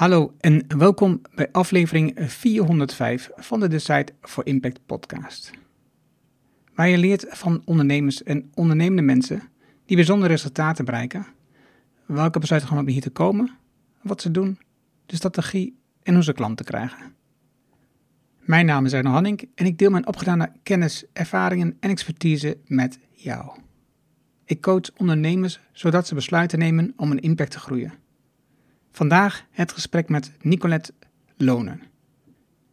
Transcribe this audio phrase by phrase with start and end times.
[0.00, 5.50] Hallo en welkom bij aflevering 405 van de Decide for Impact podcast.
[6.74, 9.42] Waar je leert van ondernemers en ondernemende mensen
[9.86, 11.26] die bijzondere resultaten bereiken,
[12.06, 13.50] welke besluiten gaan om hier te komen,
[14.02, 14.58] wat ze doen,
[15.06, 17.14] de strategie en hoe ze klanten krijgen.
[18.38, 22.98] Mijn naam is Arno Hanning en ik deel mijn opgedane kennis, ervaringen en expertise met
[23.10, 23.58] jou.
[24.44, 27.99] Ik coach ondernemers zodat ze besluiten nemen om een impact te groeien.
[28.92, 30.92] Vandaag het gesprek met Nicolette
[31.36, 31.82] Lonen.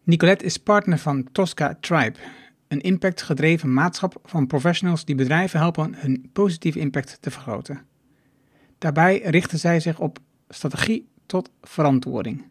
[0.03, 2.20] Nicolette is partner van Tosca Tribe,
[2.67, 7.85] een impactgedreven maatschap van professionals die bedrijven helpen hun positieve impact te vergroten.
[8.77, 12.45] Daarbij richten zij zich op strategie tot verantwoording.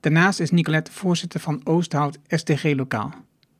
[0.00, 3.14] Daarnaast is Nicolette voorzitter van Oosthout STG Lokaal,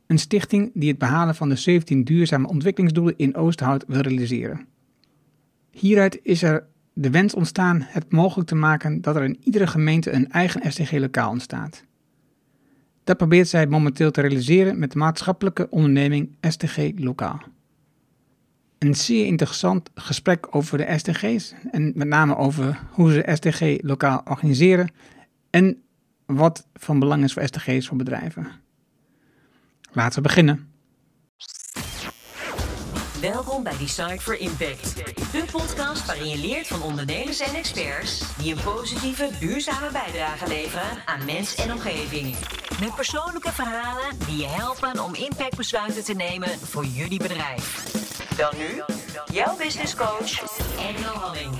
[0.06, 4.66] een stichting die het behalen van de 17 duurzame ontwikkelingsdoelen in Oosthout wil realiseren.
[5.70, 10.12] Hieruit is er de wens ontstaan het mogelijk te maken dat er in iedere gemeente
[10.12, 11.84] een eigen STG-lokaal ontstaat.
[13.04, 17.42] Dat probeert zij momenteel te realiseren met de maatschappelijke onderneming STG Lokaal.
[18.78, 24.22] Een zeer interessant gesprek over de STG's en met name over hoe ze STG lokaal
[24.25, 24.92] organiseren
[25.50, 25.82] en
[26.27, 28.47] wat van belang is voor STG's voor bedrijven.
[29.92, 30.69] Laten we beginnen.
[33.20, 34.96] Welkom bij Design for Impact,
[35.32, 41.06] de podcast waarin je leert van ondernemers en experts die een positieve, duurzame bijdrage leveren
[41.06, 42.36] aan mens en omgeving.
[42.80, 47.92] Met persoonlijke verhalen die je helpen om impactbesluiten te nemen voor jullie bedrijf.
[48.36, 48.82] Dan nu,
[49.32, 51.54] jouw business coach, Engel Halling.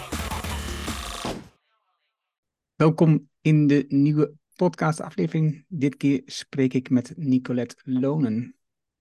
[2.77, 5.65] Welkom in de nieuwe podcastaflevering.
[5.69, 8.57] Dit keer spreek ik met Nicolette Lonen.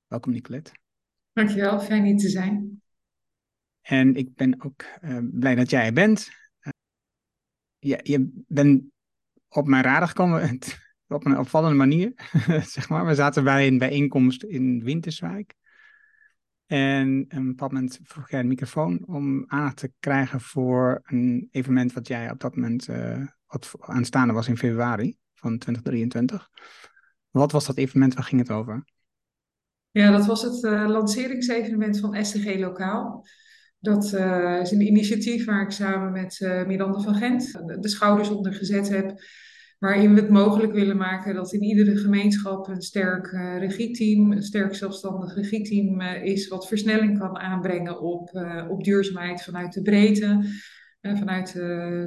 [0.07, 0.71] Welkom Nicolette.
[1.39, 2.81] Dankjewel, fijn hier te zijn.
[3.81, 6.29] En ik ben ook uh, blij dat jij er bent.
[7.79, 8.83] Uh, je bent
[9.47, 10.59] op mijn radar gekomen
[11.07, 12.13] op een opvallende manier.
[12.75, 13.05] zeg maar.
[13.05, 15.55] We zaten bij een bijeenkomst in Winterswijk.
[16.65, 21.47] En op een bepaald moment vroeg jij een microfoon om aandacht te krijgen voor een
[21.51, 23.25] evenement wat jij op dat moment uh,
[23.79, 26.49] aanstaande was in februari van 2023.
[27.29, 28.13] Wat was dat evenement?
[28.13, 28.83] Waar ging het over?
[29.91, 33.25] Ja, dat was het uh, lanceringsevenement van STG Lokaal.
[33.79, 37.51] Dat uh, is een initiatief waar ik samen met uh, Miranda van Gent
[37.81, 39.21] de schouders onder gezet heb.
[39.79, 44.43] Waarin we het mogelijk willen maken dat in iedere gemeenschap een sterk uh, regieteam, een
[44.43, 48.29] sterk zelfstandig regieteam is, wat versnelling kan aanbrengen op,
[48.69, 50.43] op duurzaamheid vanuit de breedte.
[51.01, 51.53] vanuit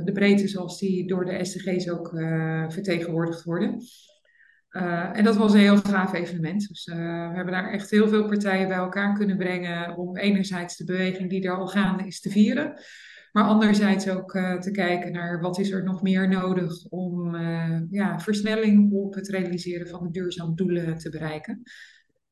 [0.05, 2.09] de breedte zoals die door de SDG's ook
[2.69, 3.83] vertegenwoordigd worden.
[4.73, 6.69] Uh, en dat was een heel gaaf evenement.
[6.69, 10.77] Dus uh, we hebben daar echt heel veel partijen bij elkaar kunnen brengen om enerzijds
[10.77, 12.81] de beweging die er al gaande is te vieren,
[13.33, 17.37] maar anderzijds ook uh, te kijken naar wat is er nog meer nodig om
[17.91, 21.63] ja, versnelling op het realiseren van de duurzame doelen te bereiken.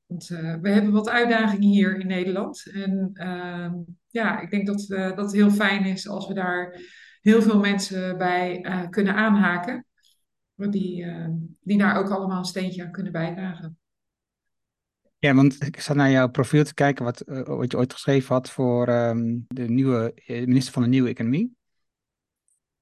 [0.06, 0.26] Want
[0.60, 2.70] we hebben wat uitdagingen hier in Nederland.
[2.72, 3.74] En ehm,
[4.08, 6.80] ja, ik denk dat, dat het heel fijn is als we daar
[7.20, 9.84] heel veel mensen bij kunnen aanhaken
[10.68, 11.26] die, uh,
[11.60, 13.78] die daar ook allemaal een steentje aan kunnen bijdragen.
[15.18, 18.34] Ja, want ik zat naar jouw profiel te kijken wat, uh, wat je ooit geschreven
[18.34, 21.56] had voor um, de nieuwe eh, minister van de Nieuwe Economie.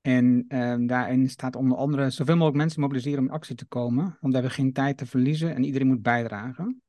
[0.01, 4.05] En um, daarin staat onder andere zoveel mogelijk mensen mobiliseren om in actie te komen,
[4.05, 6.83] want we hebben geen tijd te verliezen en iedereen moet bijdragen.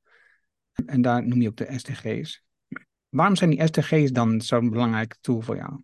[0.85, 2.43] En daar noem je ook de SDG's.
[3.09, 5.81] Waarom zijn die SDG's dan zo'n belangrijk tool voor jou?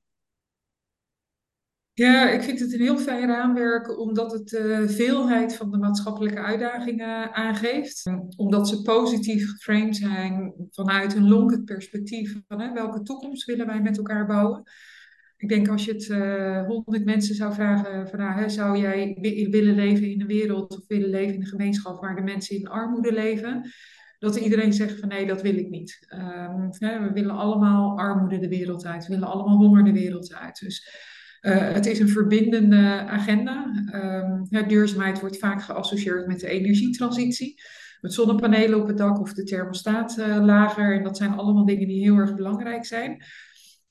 [1.95, 5.77] Ja, ik vind het een heel fijn raamwerk omdat het de uh, veelheid van de
[5.77, 8.03] maatschappelijke uitdagingen aangeeft.
[8.35, 13.81] Omdat ze positief geframed zijn vanuit een lonkend perspectief van hè, welke toekomst willen wij
[13.81, 14.63] met elkaar bouwen.
[15.37, 19.17] Ik denk als je het uh, honderd mensen zou vragen van nou, hè, zou jij
[19.49, 22.67] willen leven in een wereld of willen leven in een gemeenschap waar de mensen in
[22.67, 23.71] armoede leven,
[24.19, 26.07] dat iedereen zegt van nee, dat wil ik niet.
[26.13, 30.59] Um, we willen allemaal armoede de wereld uit, we willen allemaal honger de wereld uit.
[30.59, 31.13] Dus
[31.45, 33.71] uh, het is een verbindende agenda.
[34.49, 37.61] Ja, duurzaamheid wordt vaak geassocieerd met de energietransitie.
[38.01, 40.95] Met zonnepanelen op het dak of de thermostaat uh, lager.
[40.95, 43.23] En dat zijn allemaal dingen die heel erg belangrijk zijn.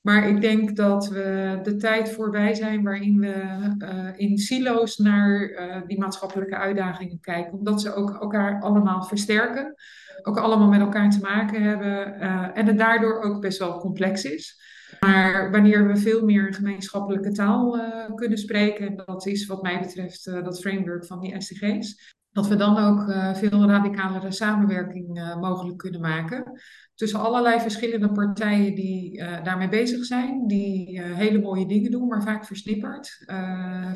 [0.01, 3.33] Maar ik denk dat we de tijd voorbij zijn waarin we
[3.77, 5.49] uh, in silo's naar
[5.87, 7.57] die maatschappelijke uitdagingen kijken.
[7.57, 9.75] Omdat ze ook elkaar allemaal versterken.
[10.21, 12.19] Ook allemaal met elkaar te maken hebben.
[12.53, 14.64] en het daardoor ook best wel complex is.
[14.99, 19.61] Maar wanneer we veel meer een gemeenschappelijke taal uh, kunnen spreken, en dat is wat
[19.61, 24.31] mij betreft uh, dat framework van die SDG's, dat we dan ook uh, veel radicalere
[24.31, 26.61] samenwerking mogelijk kunnen maken
[26.95, 32.45] tussen allerlei verschillende partijen die daarmee bezig zijn, die hele mooie dingen doen, maar vaak
[32.45, 33.23] versnipperd,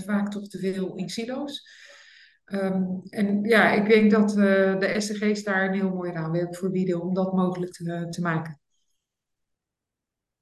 [0.05, 1.67] vaak toch te veel in silo's.
[2.53, 4.29] Um, en ja, ik denk dat
[4.79, 8.59] de SDG's daar een heel mooi raamwerk voor bieden om dat mogelijk te, te maken.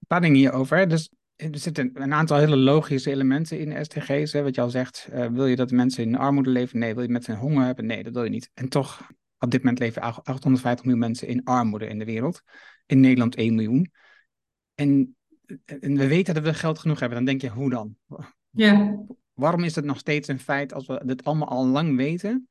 [0.07, 0.87] Dingen hierover.
[0.87, 4.33] Dus er zitten een aantal hele logische elementen in de SDG's.
[4.33, 6.79] Hè, wat je al zegt, uh, wil je dat mensen in armoede leven?
[6.79, 6.93] Nee.
[6.93, 7.85] Wil je mensen honger hebben?
[7.85, 8.51] Nee, dat wil je niet.
[8.53, 12.41] En toch, op dit moment leven 850 miljoen mensen in armoede in de wereld.
[12.85, 13.91] In Nederland 1 miljoen.
[14.75, 15.15] En,
[15.65, 17.17] en we weten dat we geld genoeg hebben.
[17.17, 17.95] Dan denk je, hoe dan?
[18.49, 19.05] Ja.
[19.33, 22.47] Waarom is het nog steeds een feit als we dit allemaal al lang weten?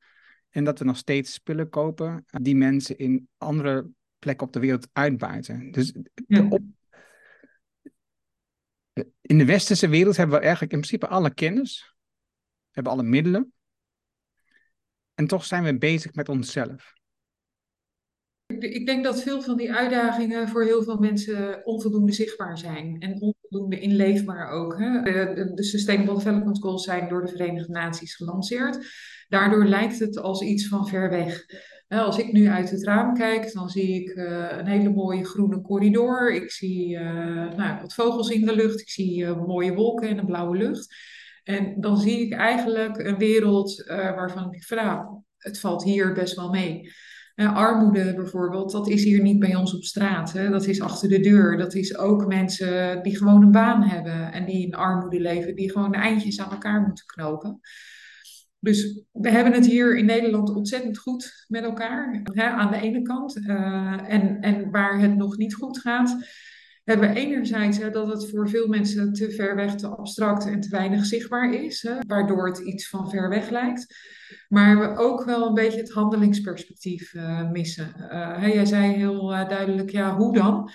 [0.49, 3.89] En dat we nog steeds spullen kopen die mensen in andere
[4.19, 5.71] plekken op de wereld uitbuiten.
[5.71, 6.61] Dus de, op,
[9.21, 11.95] in de westerse wereld hebben we eigenlijk in principe alle kennis,
[12.71, 13.53] hebben alle middelen.
[15.13, 16.95] En toch zijn we bezig met onszelf.
[18.59, 22.99] Ik denk dat veel van die uitdagingen voor heel veel mensen onvoldoende zichtbaar zijn.
[22.99, 24.79] En onvoldoende inleefbaar ook.
[24.79, 25.01] Hè?
[25.01, 28.85] De, de Sustainable Development Goals zijn door de Verenigde Naties gelanceerd.
[29.27, 31.45] Daardoor lijkt het als iets van ver weg.
[31.87, 35.61] Als ik nu uit het raam kijk, dan zie ik uh, een hele mooie groene
[35.61, 36.33] corridor.
[36.33, 37.01] Ik zie uh,
[37.55, 38.81] nou, wat vogels in de lucht.
[38.81, 40.95] Ik zie uh, mooie wolken en een blauwe lucht.
[41.43, 46.35] En dan zie ik eigenlijk een wereld waarvan ik van nou, het valt hier best
[46.35, 46.91] wel mee.
[47.35, 50.33] armoede bijvoorbeeld, dat is hier niet bij ons op straat.
[50.33, 50.49] Hè?
[50.49, 51.57] Dat is achter de deur.
[51.57, 55.71] Dat is ook mensen die gewoon een baan hebben en die in armoede leven, die
[55.71, 57.59] gewoon de eindjes aan elkaar moeten knopen.
[58.59, 63.01] Dus we hebben het hier in Nederland ontzettend goed met elkaar, hè, aan de ene
[63.01, 63.37] kant.
[63.37, 66.17] Uh, en, en waar het nog niet goed gaat,
[66.83, 70.59] hebben we enerzijds hè, dat het voor veel mensen te ver weg, te abstract en
[70.59, 73.95] te weinig zichtbaar is, hè, waardoor het iets van ver weg lijkt.
[74.47, 77.91] Maar we ook wel een beetje het handelingsperspectief uh, missen.
[78.39, 80.69] Hè, jij zei heel duidelijk, ja, hoe dan?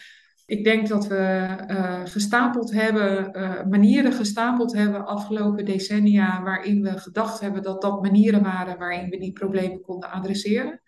[0.52, 6.98] Ik denk dat we uh, gestapeld hebben, uh, manieren gestapeld hebben afgelopen decennia waarin we
[6.98, 10.80] gedacht hebben dat dat manieren waren waarin we die problemen konden adresseren.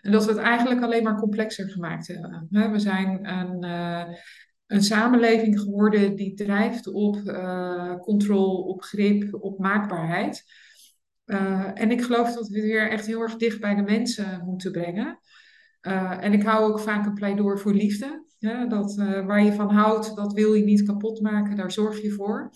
[0.00, 2.48] En dat we het eigenlijk alleen maar complexer gemaakt hebben.
[2.72, 4.16] We zijn een, uh,
[4.66, 7.16] een samenleving geworden die drijft op
[8.00, 10.44] controle, op grip, op maakbaarheid.
[11.74, 14.72] en ik geloof dat we het weer echt heel erg dicht bij de mensen moeten
[14.72, 15.18] brengen.
[16.20, 18.22] en ik hou ook vaak een pleidooi voor liefde.
[18.44, 22.02] Ja, dat, uh, waar je van houdt, dat wil je niet kapot maken, daar zorg
[22.02, 22.50] je voor.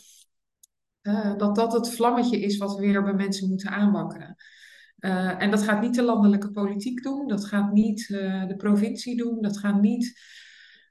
[1.02, 4.37] Uh, dat dat het vlammetje is wat we weer bij mensen moeten aanwakkeren.
[5.00, 8.06] Uh, en dat gaat niet de landelijke politiek doen, dat gaat niet
[8.49, 10.20] de provincie doen, dat gaat niet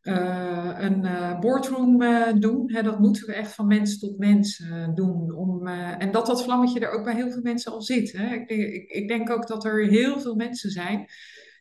[0.01, 1.07] een
[1.39, 1.99] boardroom
[2.39, 2.71] doen.
[2.71, 4.63] Hè, dat moeten we echt van mens tot mens
[4.95, 5.35] doen.
[5.35, 8.11] Om, en dat dat vlammetje er ook bij heel veel mensen al zit.
[8.11, 8.33] Hè.
[8.33, 11.07] Ik, ik, ik denk ook dat er heel veel mensen zijn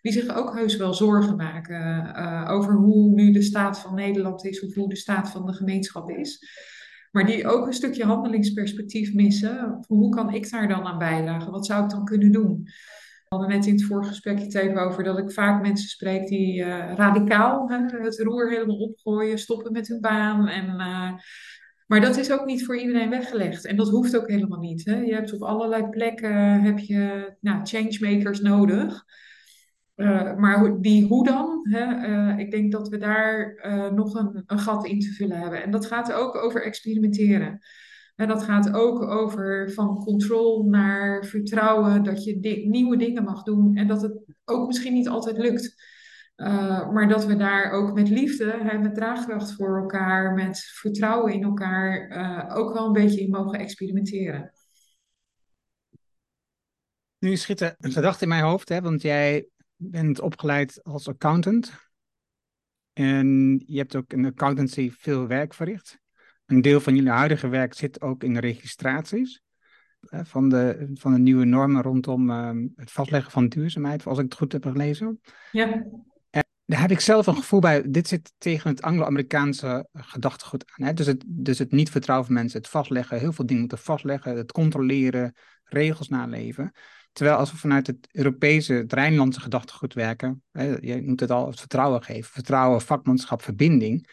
[0.07, 4.45] die zich ook heus wel zorgen maken uh, over hoe nu de staat van Nederland
[4.45, 6.49] is of hoe de staat van de gemeenschap is.
[7.11, 9.85] Maar die ook een stukje handelingsperspectief missen.
[9.87, 11.53] Hoe kan ik daar dan aan bijdragen?
[11.53, 12.63] Wat zou ik dan kunnen doen?
[12.63, 16.61] We hadden net in het vorige gesprekje even over dat ik vaak mensen spreek die
[16.61, 20.49] uh, radicaal hè, het roer helemaal opgooien, stoppen met hun baan.
[20.49, 21.13] En, uh,
[21.87, 23.65] maar dat is ook niet voor iedereen weggelegd.
[23.65, 24.85] En dat hoeft ook helemaal niet.
[24.85, 24.97] Hè.
[24.97, 29.05] Je hebt op allerlei plekken heb je, nou, changemakers nodig.
[29.97, 31.67] Uh, maar die hoe dan?
[31.71, 32.09] Hè?
[32.09, 35.63] Uh, ik denk dat we daar uh, nog een, een, gat in te vullen hebben.
[35.63, 37.61] En dat gaat ook over experimenteren.
[38.15, 43.77] En dat gaat ook over van controle naar vertrouwen dat je nieuwe dingen mag doen
[43.77, 45.75] en dat het ook misschien niet altijd lukt.
[46.93, 51.43] maar dat we daar ook met liefde, hè, met draagkracht voor elkaar, met vertrouwen in
[51.43, 52.11] elkaar,
[52.57, 54.53] ook wel een beetje in mogen experimenteren.
[57.19, 59.47] Nu schiet er een gedachte in mijn hoofd, hè, want jij
[59.77, 61.73] bent opgeleid als accountant.
[62.93, 65.99] En je hebt ook in de accountancy veel werk verricht.
[66.47, 69.45] Een deel van jullie huidige werk zit ook in de registraties
[70.11, 74.35] van de, van de nieuwe normen rondom ehm, het vastleggen van duurzaamheid, als ik het
[74.35, 75.21] goed heb gelezen.
[75.53, 75.87] Ja.
[76.31, 80.87] En daar heb ik zelf een gevoel bij, dit zit tegen het Anglo-Amerikaanse gedachtegoed aan.
[80.87, 80.93] Hè?
[80.93, 84.37] Dus, het, dus het niet vertrouwen van mensen, het vastleggen, heel veel dingen moeten vastleggen,
[84.37, 86.73] het controleren, regels naleven.
[87.17, 91.47] Terwijl als we vanuit het Europese, het Rijnlandse gedachtegoed werken, hè, je noemt het al
[91.47, 94.09] het vertrouwen geven, vertrouwen, vakmanschap, verbinding.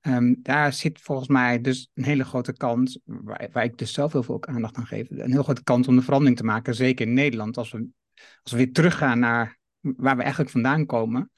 [0.00, 4.12] Um, daar zit volgens mij dus een hele grote kans, waar, waar, ik dus zelf
[4.12, 6.74] heel veel ook aandacht aan geef, een heel grote kans om de verandering te maken,
[6.74, 7.86] zeker in Nederland, als we,
[8.42, 11.30] als we weer teruggaan naar waar we eigenlijk vandaan komen,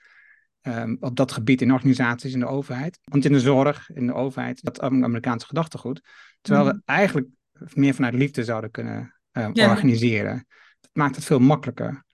[0.62, 2.98] um, op dat gebied in organisaties, in de overheid.
[3.04, 6.00] Want in de zorg, in de overheid, dat Amerikaanse gedachtegoed.
[6.40, 6.82] Terwijl we mm.
[6.84, 7.28] eigenlijk
[7.74, 9.70] meer vanuit liefde zouden kunnen uh, ja.
[9.70, 10.46] organiseren
[10.94, 12.04] maakt het veel makkelijker.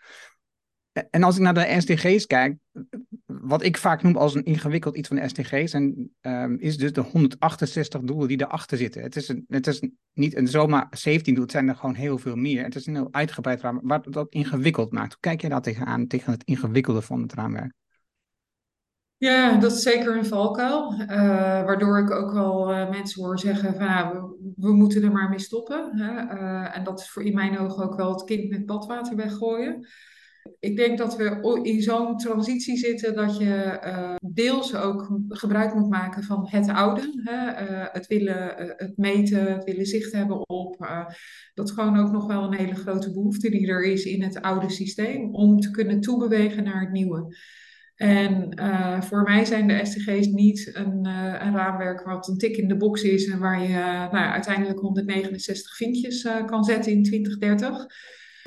[1.11, 2.57] En als ik naar de SDG's kijk,
[3.27, 6.93] wat ik vaak noem als een ingewikkeld iets van de SDG's, en, um, is dus
[6.93, 9.03] de 168 doelen die erachter zitten.
[9.03, 9.83] Het is, een, het is
[10.13, 12.65] niet een zomaar 17 doel, het zijn er gewoon heel veel meer.
[12.65, 15.13] Het is een heel uitgebreid raam, wat dat ingewikkeld maakt.
[15.13, 17.73] Hoe kijk jij daar tegenaan, tegen het ingewikkelde van het raamwerk?
[19.21, 20.93] Ja, dat is zeker een valkuil.
[20.93, 21.09] Uh,
[21.65, 25.29] waardoor ik ook wel uh, mensen hoor zeggen van nou, we, we, moeten er maar
[25.29, 25.99] mee stoppen.
[25.99, 26.37] Hè?
[26.37, 29.89] Uh, en dat is voor in mijn ogen ook wel het kind met badwater weggooien.
[30.59, 36.23] Ik denk dat we in zo'n transitie zitten dat je deels ook gebruik moet maken
[36.23, 37.21] van het oude.
[37.25, 37.65] Hè?
[37.93, 40.77] Het willen, het meten, het willen zicht hebben op.
[41.55, 44.41] dat is gewoon ook nog wel een hele grote behoefte die er is in het
[44.41, 47.37] oude systeem om te kunnen toebewegen naar het nieuwe.
[48.01, 48.55] En
[49.03, 53.03] voor mij zijn de SDG's niet een, een, raamwerk wat een tik in de box
[53.03, 53.69] is en waar je
[54.13, 57.87] nou, uiteindelijk 169 vinkjes kan zetten in 2030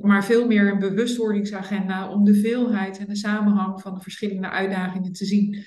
[0.02, 5.14] maar veel meer een bewustwordingsagenda om de veelheid en de samenhang van de verschillende uitdagingen
[5.14, 5.66] te zien.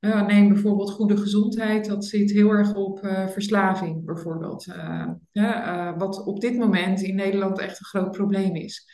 [0.00, 2.98] Neem bijvoorbeeld goede gezondheid, dat zit heel erg op
[3.28, 4.66] verslaving bijvoorbeeld.
[5.96, 8.86] Wat op dit moment in Nederland echt een groot probleem is.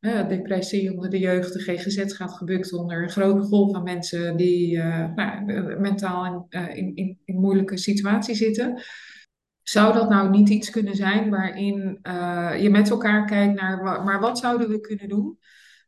[0.00, 4.78] Depressie onder de jeugd, de GGZ gaat gebukt onder een grote golf van mensen die
[4.78, 8.82] nou, mentaal in, in, in, in moeilijke situaties zitten.
[9.70, 14.20] Zou dat nou niet iets kunnen zijn waarin uh, je met elkaar kijkt naar, maar
[14.20, 15.38] wat zouden we kunnen doen?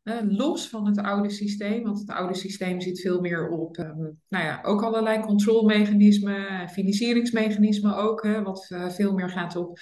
[0.04, 4.20] Uh, los van het oude systeem, want het oude systeem zit veel meer op, um,
[4.28, 9.78] nou ja, ook allerlei controlemechanismen, financieringsmechanismen ook, wat uh, veel meer gaat op,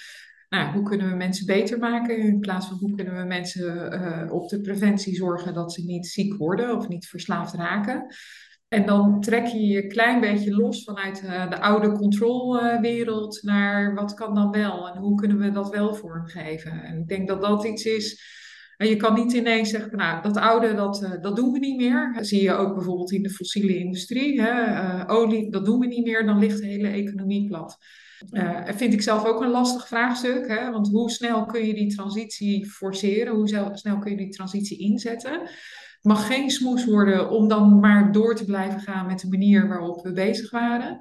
[0.51, 4.49] nou, hoe kunnen we mensen beter maken in plaats van hoe kunnen we mensen op
[4.49, 8.05] de preventie zorgen dat ze niet ziek worden of niet verslaafd raken.
[8.67, 14.13] En dan trek je je klein beetje los vanuit uh, de oude controlwereld naar wat
[14.13, 16.83] kan dan wel en hoe kunnen we dat wel vormgeven.
[16.83, 18.39] En ik denk dat dat iets is.
[18.81, 21.77] En je kan niet ineens zeggen, nou, dat oude, dat, uh, dat doen we niet
[21.77, 22.13] meer.
[22.15, 24.41] Dat zie je ook bijvoorbeeld in de fossiele industrie.
[24.41, 24.65] Hè?
[24.65, 27.77] Uh, olie, dat doen we niet meer, dan ligt de hele economie plat.
[28.31, 30.47] Uh, vind ik zelf ook een lastig vraagstuk.
[30.47, 30.71] Hè?
[30.71, 33.35] Want hoe snel kun je die transitie forceren?
[33.35, 35.49] Hoe snel kun je die transitie inzetten?
[36.01, 40.03] mag geen smoes worden om dan maar door te blijven gaan met de manier waarop
[40.03, 40.97] we bezig waren.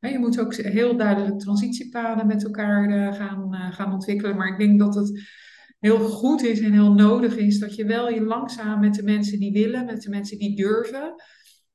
[0.00, 4.36] Je moet ook heel duidelijk transitiepaden met elkaar eh, gaan, eh, gaan ontwikkelen.
[4.36, 5.20] Maar ik denk dat het
[5.84, 9.38] heel goed is en heel nodig is dat je wel je langzaam met de mensen
[9.38, 11.14] die willen, met de mensen die durven,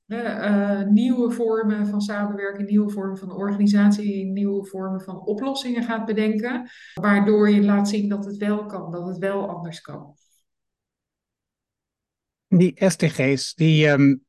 [0.08, 6.70] uh, nieuwe vormen van samenwerking, nieuwe vormen van organisatie, nieuwe vormen van oplossingen gaat bedenken.
[6.94, 10.16] Waardoor je laat zien dat het wel kan, dat het wel anders kan.
[12.48, 13.88] Die STG's, die.
[13.88, 14.26] Um,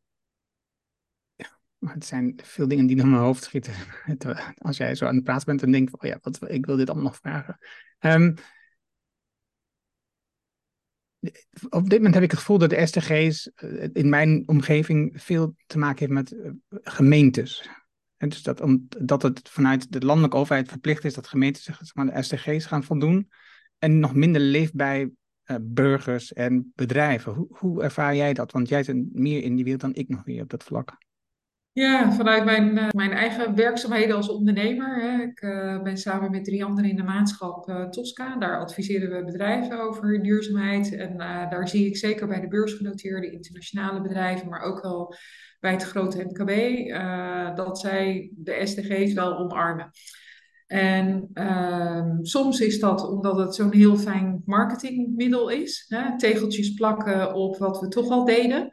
[1.78, 3.74] het zijn veel dingen die naar mijn hoofd schieten.
[4.58, 6.88] Als jij zo aan het praten bent en denkt: oh ja, wat, ik wil dit
[6.88, 7.58] allemaal nog vragen.
[8.00, 8.34] Um,
[11.68, 15.54] op dit moment heb ik het gevoel dat de STG's eh, in mijn omgeving veel
[15.66, 16.50] te maken heeft met eh,
[16.82, 17.68] gemeentes.
[18.16, 22.06] En dus dat, omdat het vanuit de landelijke overheid verplicht is dat gemeenten zich aan
[22.06, 23.30] de STG's gaan voldoen.
[23.78, 25.10] En nog minder leeft bij
[25.50, 27.32] uh, burgers en bedrijven.
[27.32, 28.52] Hoe, hoe, ervaar jij dat?
[28.52, 30.96] Want jij zit meer in die wereld dan ik nog weer op dat vlak.
[31.72, 35.02] Ja, vanuit mijn, uh, mijn eigen werkzaamheden als ondernemer.
[35.02, 35.22] Hè.
[35.22, 38.36] Ik uh, ben samen met drie anderen in de maatschap Tosca.
[38.36, 40.94] Daar adviseren we bedrijven over duurzaamheid.
[40.94, 41.16] En
[41.50, 45.14] daar zie ik zeker bij de beursgenoteerde internationale bedrijven, maar ook wel
[45.60, 46.86] bij het grote MKB,
[47.56, 49.90] dat zij de SDG's wel omarmen.
[50.66, 55.84] En um, soms is dat omdat het zo'n heel fijn marketingmiddel is.
[55.88, 56.18] Hè?
[56.18, 58.68] Tegeltjes plakken op wat we toch al deden.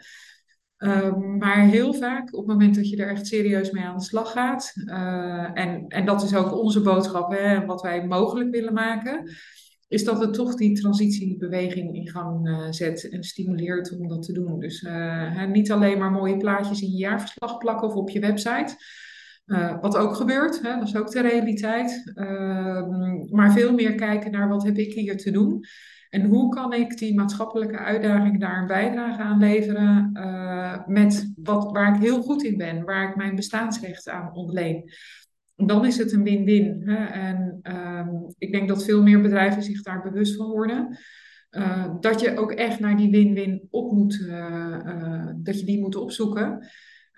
[0.80, 4.04] Um, maar heel vaak op het moment dat je er echt serieus mee aan de
[4.04, 4.74] slag gaat.
[4.86, 9.32] Uh, en, en dat is ook onze boodschap, hè, wat wij mogelijk willen maken.
[9.88, 14.34] Is dat het toch die transitiebeweging in gang uh, zet en stimuleert om dat te
[14.34, 14.60] doen.
[14.60, 18.76] Dus uh, niet alleen maar mooie plaatjes in je jaarverslag plakken of op je website.
[19.82, 22.12] Wat ook gebeurt, hè, dat is ook de realiteit.
[22.16, 22.88] Uh,
[23.30, 25.66] maar veel meer kijken naar wat heb ik hier te doen.
[26.18, 31.72] En hoe kan ik die maatschappelijke uitdaging daar een bijdrage aan leveren uh, met wat,
[31.72, 34.92] waar ik heel goed in ben, waar ik mijn bestaansrecht aan ontleen.
[35.56, 36.88] Dan is het een win-win.
[37.12, 40.98] En um, ik denk dat veel meer bedrijven zich daar bewust van worden.
[42.00, 44.28] dat je ook echt naar die win-win op moet,
[45.36, 46.68] dat je die moet opzoeken.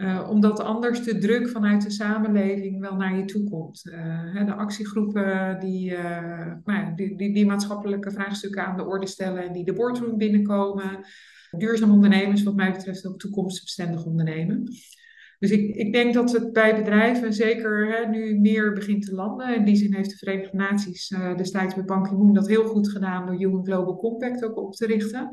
[0.01, 3.81] Uh, omdat anders de druk vanuit de samenleving wel naar je toe komt.
[3.85, 9.43] Uh, de actiegroepen die, uh, nou die, die, die, maatschappelijke vraagstukken aan de orde stellen
[9.43, 10.99] en die de boardroom binnenkomen.
[11.57, 14.63] Duurzaam ondernemers, wat mij betreft ook toekomstbestendig ondernemen.
[15.39, 19.55] Dus ik, ik denk dat het bij bedrijven zeker hè, nu meer begint te landen.
[19.55, 23.25] In die zin heeft de Verenigde Naties destijds met Ban Ki-moon dat heel goed gedaan
[23.25, 25.29] door UN Global Compact ook op te richten.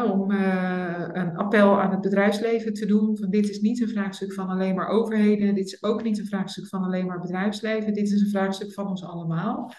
[0.00, 3.16] Om uh, een appel aan het bedrijfsleven te doen.
[3.16, 5.54] Van dit is niet een vraagstuk van alleen maar overheden.
[5.54, 7.92] Dit is ook niet een vraagstuk van alleen maar bedrijfsleven.
[7.92, 9.72] Dit is een vraagstuk van ons allemaal.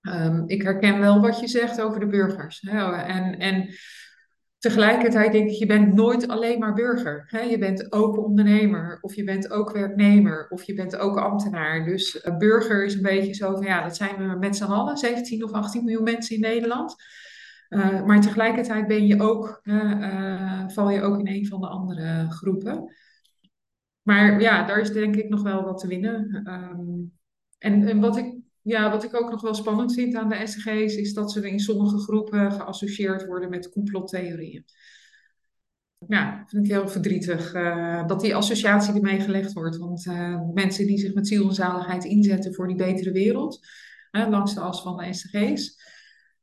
[0.00, 2.60] Um, ik herken wel wat je zegt over de burgers.
[2.60, 2.92] Hè?
[2.92, 3.68] En, en
[4.58, 7.24] tegelijkertijd denk ik, je bent nooit alleen maar burger.
[7.26, 7.40] Hè?
[7.40, 11.84] Je bent ook ondernemer, of je bent ook werknemer, of je bent ook ambtenaar.
[11.84, 14.96] Dus uh, burger is een beetje zo van, ja, dat zijn we met z'n allen,
[14.96, 16.96] 17 of 18 miljoen mensen in Nederland.
[17.68, 22.26] Uh, maar tegelijkertijd ben je ook, uh, val je ook in een van de andere
[22.30, 22.94] groepen.
[24.02, 26.42] Maar ja, daar is denk ik nog wel wat te winnen.
[26.46, 27.12] Um,
[27.58, 30.96] en, en wat ik ja, wat ik ook nog wel spannend vind aan de SG's,
[30.96, 34.64] is dat ze in sommige groepen geassocieerd worden met complottheorieën.
[36.06, 39.76] Ja, vind ik heel verdrietig uh, dat die associatie ermee gelegd wordt.
[39.76, 40.06] Want
[40.54, 43.66] mensen die zich met ziel en zaligheid inzetten voor die betere wereld,
[44.10, 45.04] langs de as van de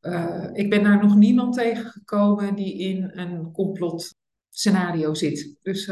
[0.06, 0.50] SG's.
[0.54, 5.58] ik ben daar nog niemand tegengekomen die in een complotscenario zit.
[5.62, 5.92] Dus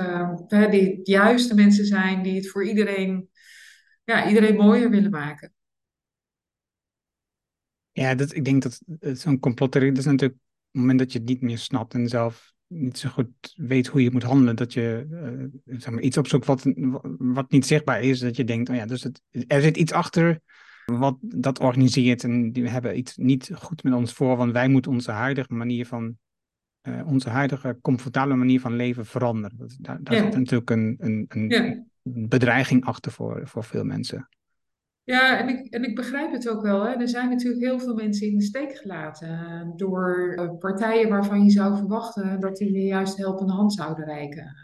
[0.70, 3.30] die juist de mensen zijn die het voor iedereen,
[4.04, 5.54] ja, iedereen mooier willen maken.
[7.92, 8.82] Ja, dat, ik denk dat
[9.20, 12.08] zo'n complottheorie, dat is natuurlijk op het moment dat je het niet meer snapt en
[12.08, 15.08] zelf niet zo goed weet hoe je moet handelen, dat je
[15.66, 16.64] uh, iets opzoekt wat,
[17.18, 19.08] wat niet zichtbaar is, dat je denkt, oh ja, dus
[19.48, 20.42] er zit iets achter
[20.98, 24.92] wat dat organiseert en die hebben iets niet goed met ons voor, want wij moeten
[24.92, 26.18] onze huidige manier van,
[26.88, 29.58] uh, onze huidige comfortabele manier van leven veranderen.
[29.58, 31.84] Dat, daar daar zit natuurlijk een, een, een ja.
[32.28, 34.28] bedreiging achter voor, voor veel mensen.
[35.06, 36.84] Ja, en ik, en ik begrijp het ook wel.
[36.86, 36.94] Hè.
[36.94, 41.44] Er zijn natuurlijk heel veel mensen in de steek gelaten eh, door uh, partijen waarvan
[41.44, 44.56] je zou verwachten dat die je juist helpende hand zouden reiken.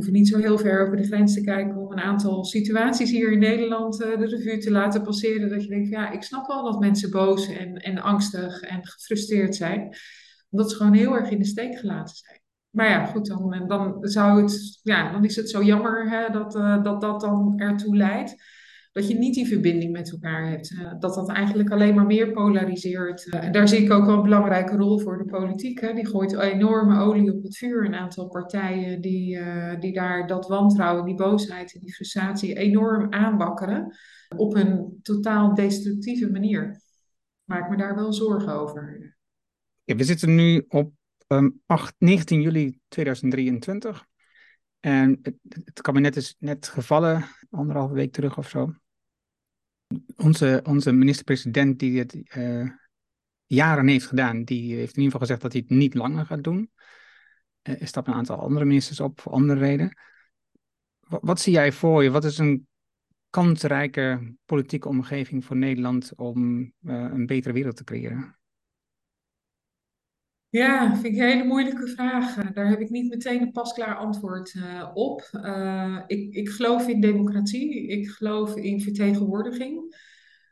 [0.00, 3.10] We hoeven niet zo heel ver over de grens te kijken om een aantal situaties
[3.10, 5.48] hier in Nederland uh, de revue te laten passeren.
[5.48, 9.56] Dat je denkt, ja, ik snap wel dat mensen boos en, en angstig en gefrustreerd
[9.56, 9.96] zijn.
[10.50, 12.40] Omdat ze gewoon heel erg in de steek gelaten zijn.
[12.70, 16.52] Maar ja, goed, dan, dan, zou het, ja, dan is het zo jammer hè, dat,
[16.84, 18.34] dat dat dan ertoe leidt
[18.92, 20.70] dat je niet die verbinding met elkaar hebt.
[20.70, 23.26] Uh, dat dat eigenlijk alleen maar meer polariseert.
[23.26, 25.80] Uh, en daar zie ik ook wel een belangrijke rol voor de politiek.
[25.80, 25.92] Hè.
[25.92, 27.84] Die gooit enorme olie op het vuur.
[27.84, 33.12] Een aantal partijen die, uh, die daar dat wantrouwen, die boosheid en die frustratie enorm
[33.12, 33.96] aanbakkeren.
[34.36, 36.82] Op een totaal destructieve manier.
[37.44, 39.16] Maak me daar wel zorgen over.
[39.84, 40.92] Ja, we zitten nu op
[41.26, 44.08] um, 8, 19 juli 2023.
[44.80, 48.74] En het, het, kabinet is net gevallen, anderhalve week terug of zo.
[50.16, 52.70] Onze, onze minister-president, die het uh,
[53.46, 56.44] jaren heeft gedaan, die heeft in ieder geval gezegd dat hij het niet langer gaat
[56.44, 56.70] doen.
[57.62, 59.98] Uh, er stappen een aantal andere ministers op voor andere redenen.
[61.00, 62.10] Wat, zie jij voor je?
[62.10, 62.66] Wat is een
[63.30, 68.39] kansrijke politieke omgeving voor Nederland om uh, een betere wereld te creëren?
[70.50, 72.34] Ja, vind ik een hele moeilijke vraag.
[72.34, 75.30] Daar heb ik niet meteen een pasklaar antwoord uh, op.
[75.32, 79.96] Uh, ik, ik geloof in democratie, ik geloof in vertegenwoordiging.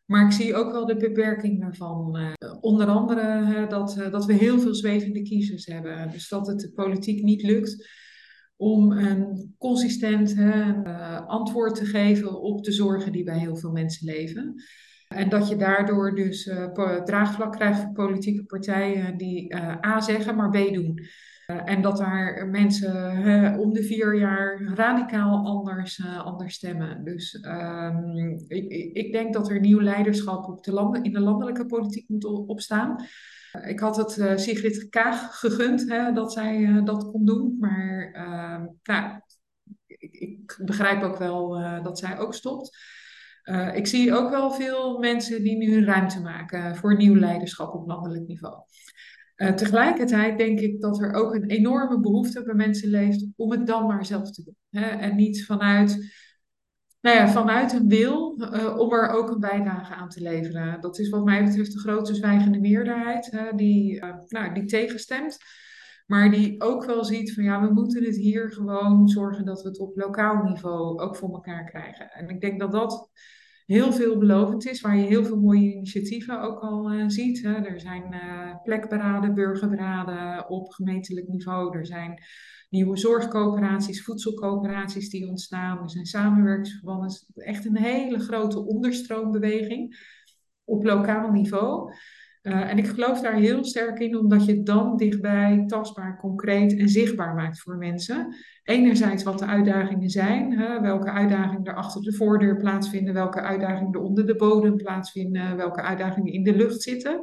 [0.06, 2.16] Maar ik zie ook wel de beperking daarvan.
[2.16, 6.10] Uh, onder andere dat, dat we heel veel zwevende kiezers hebben.
[6.10, 7.88] Dus dat het de politiek niet lukt
[8.56, 10.34] om een consistent
[11.26, 14.62] antwoord te geven op de zorgen die bij heel veel mensen leven.
[15.08, 20.36] En dat je daardoor dus uh, draagvlak krijgt voor politieke partijen die uh, A zeggen,
[20.36, 21.00] maar B doen.
[21.46, 27.04] Uh, en dat daar mensen om de vier jaar radicaal anders, anders stemmen.
[27.04, 28.16] Dus um,
[28.48, 32.24] ik, ik, denk dat er nieuw leiderschap op de landen, in de landelijke politiek moet
[32.24, 33.04] opstaan.
[33.66, 37.56] Ik had het Sigrid Kaag gegund hè, dat zij dat kon doen.
[37.60, 39.20] Maar ehm, nou,
[39.86, 41.48] ik, ik, begrijp ook wel
[41.82, 42.78] dat zij ook stopt.
[43.50, 47.86] Uh, ik zie ook wel veel mensen die nu ruimte maken voor nieuw leiderschap op
[47.86, 48.54] landelijk niveau.
[49.36, 53.66] Uh, tegelijkertijd denk ik dat er ook een enorme behoefte bij mensen leeft om het
[53.66, 54.56] dan maar zelf te doen.
[54.70, 54.88] Hè?
[54.88, 56.12] En niet vanuit,
[57.00, 60.80] nou ja, vanuit een wil uh, om er ook een bijdrage aan te leveren.
[60.80, 65.36] Dat is wat mij betreft de grote zwijgende meerderheid die, nou, die tegenstemt.
[66.06, 69.68] Maar die ook wel ziet van ja, we moeten het hier gewoon zorgen dat we
[69.68, 72.10] het op lokaal niveau ook voor elkaar krijgen.
[72.10, 73.10] En ik denk dat dat
[73.68, 77.42] heel veelbelovend is, waar je heel veel mooie initiatieven ook al uh, ziet.
[77.42, 77.52] Hè.
[77.52, 81.76] Er zijn uh, plekberaden, burgerberaden op gemeentelijk niveau.
[81.78, 82.22] Er zijn
[82.70, 85.82] nieuwe zorgcoöperaties, voedselcoöperaties die ontstaan.
[85.82, 87.12] Er zijn samenwerkingsverbanden.
[87.34, 89.96] Echt een hele grote onderstroombeweging
[90.64, 91.92] op lokaal niveau.
[92.48, 96.78] Uh, en ik geloof daar heel sterk in, omdat je het dan dichtbij, tastbaar, concreet
[96.78, 98.34] en zichtbaar maakt voor mensen.
[98.62, 103.92] Enerzijds wat de uitdagingen zijn, hè, welke uitdagingen er achter de voordeur plaatsvinden, welke uitdagingen
[103.92, 107.22] er onder de bodem plaatsvinden, welke uitdagingen in de lucht zitten.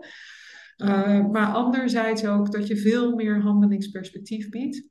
[0.78, 4.90] Uh, maar anderzijds ook dat je veel meer handelingsperspectief biedt.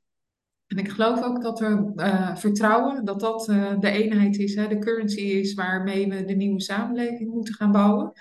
[0.67, 3.45] En ik geloof ook dat we uh, vertrouwen dat dat
[3.79, 8.11] de eenheid is, hè, de currency is waarmee we de nieuwe samenleving moeten gaan bouwen.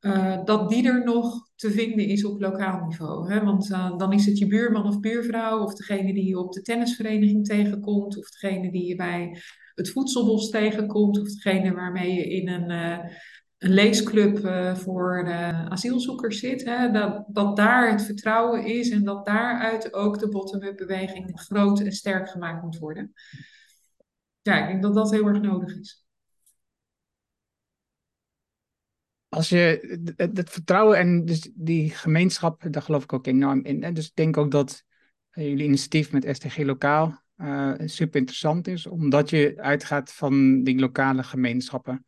[0.00, 3.32] Uh, dat die er nog te vinden is op lokaal niveau.
[3.32, 3.44] Hè?
[3.44, 7.46] Want dan is het je buurman of buurvrouw, of degene die je op de tennisvereniging
[7.46, 9.42] tegenkomt, of degene die je bij
[9.74, 12.70] het voedselbos tegenkomt, of degene waarmee je in een
[13.58, 14.38] een leesclub
[14.76, 15.32] voor
[15.68, 20.76] asielzoekers zit, hè, dat, dat daar het vertrouwen is en dat daaruit ook de bottom-up
[20.76, 23.12] beweging groot en sterk gemaakt moet worden.
[24.42, 26.07] Ja, ik denk dat dat heel erg nodig is.
[29.28, 33.94] Als je het, vertrouwen en dus die gemeenschap, daar geloof ik ook enorm in.
[33.94, 34.84] Dus ik denk ook dat
[35.32, 40.78] uh, jullie initiatief met STG Lokaal uh, super interessant is, omdat je uitgaat van die
[40.78, 42.04] lokale gemeenschappen.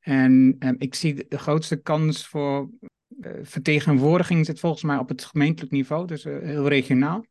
[0.00, 2.70] En um, ik zie de grootste kans voor
[3.42, 7.24] vertegenwoordiging zit volgens mij op het gemeentelijk niveau, dus heel regionaal.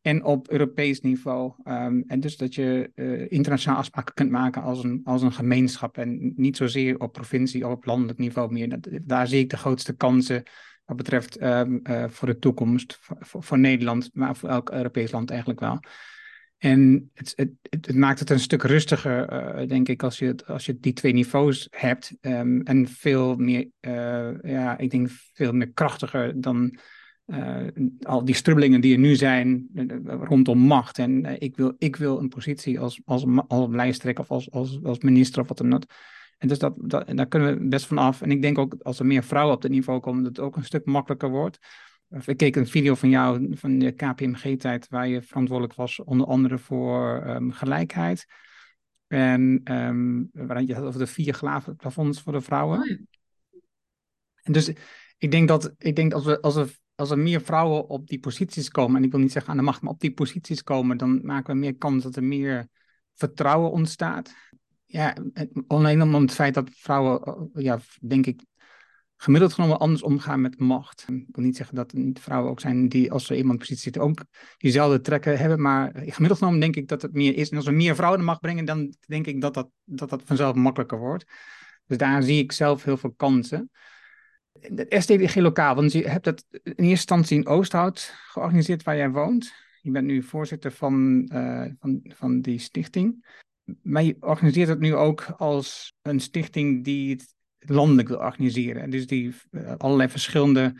[0.00, 1.52] En op Europees niveau.
[1.64, 5.98] Um, en dus dat je uh, internationaal afspraken kunt maken als een, als een gemeenschap.
[5.98, 8.78] En niet zozeer op provincie of op landelijk niveau meer.
[9.02, 10.42] Daar zie ik de grootste kansen
[10.84, 12.98] wat betreft um, voor de toekomst.
[13.20, 15.80] Voor, Nederland, maar voor elk Europees land eigenlijk wel.
[16.58, 20.66] En het, het, het, maakt het een stuk rustiger, uh, denk ik, als je, als
[20.66, 22.16] je die twee niveaus hebt.
[22.20, 23.68] Um, en veel meer,
[24.42, 26.78] ja, ik denk veel meer krachtiger dan
[27.28, 27.66] uh,
[28.02, 29.68] al die strubbelingen die er nu zijn
[30.04, 30.98] rondom macht.
[30.98, 34.98] En ik, wil, ik wil een positie als, als, als lijsttrekker of als, als, als
[34.98, 35.82] minister of wat dan ook.
[36.38, 38.22] En dus dat, dat, daar kunnen we best van af.
[38.22, 40.56] En ik denk ook als er meer vrouwen op dat niveau komen, dat het ook
[40.56, 41.58] een stuk makkelijker wordt.
[42.24, 46.58] Ik keek een video van jou van de KPMG-tijd, waar je verantwoordelijk was onder andere
[46.58, 48.26] voor um, gelijkheid.
[49.06, 52.78] En um, waar je had over de vier glaven plafonds voor de vrouwen.
[52.78, 52.98] Oh
[54.48, 54.72] en dus
[55.18, 58.20] ik denk dat ik denk als, we, als, er, als er meer vrouwen op die
[58.20, 60.96] posities komen, en ik wil niet zeggen aan de macht, maar op die posities komen,
[60.96, 62.68] dan maken we meer kans dat er meer
[63.14, 64.34] vertrouwen ontstaat.
[64.86, 65.16] Ja,
[65.66, 68.44] alleen om het feit dat vrouwen, ja, denk ik,
[69.20, 71.04] gemiddeld genomen anders omgaan met macht.
[71.08, 73.82] Ik wil niet zeggen dat er niet vrouwen ook zijn die, als ze iemand positie
[73.82, 74.24] zitten, ook
[74.56, 75.60] diezelfde trekken hebben.
[75.60, 77.50] Maar gemiddeld genomen denk ik dat het meer is.
[77.50, 80.22] En als we meer vrouwen de macht brengen, dan denk ik dat dat, dat, dat
[80.24, 81.24] vanzelf makkelijker wordt.
[81.86, 83.70] Dus daar zie ik zelf heel veel kansen.
[84.88, 89.52] STDG lokaal, want je hebt het in eerste instantie in Oosthout georganiseerd waar jij woont.
[89.82, 93.26] Je bent nu voorzitter van, uh, van, van die stichting.
[93.82, 98.90] Maar je organiseert het nu ook als een stichting die het landelijk wil organiseren.
[98.90, 100.74] Dus die uh, allerlei verschillende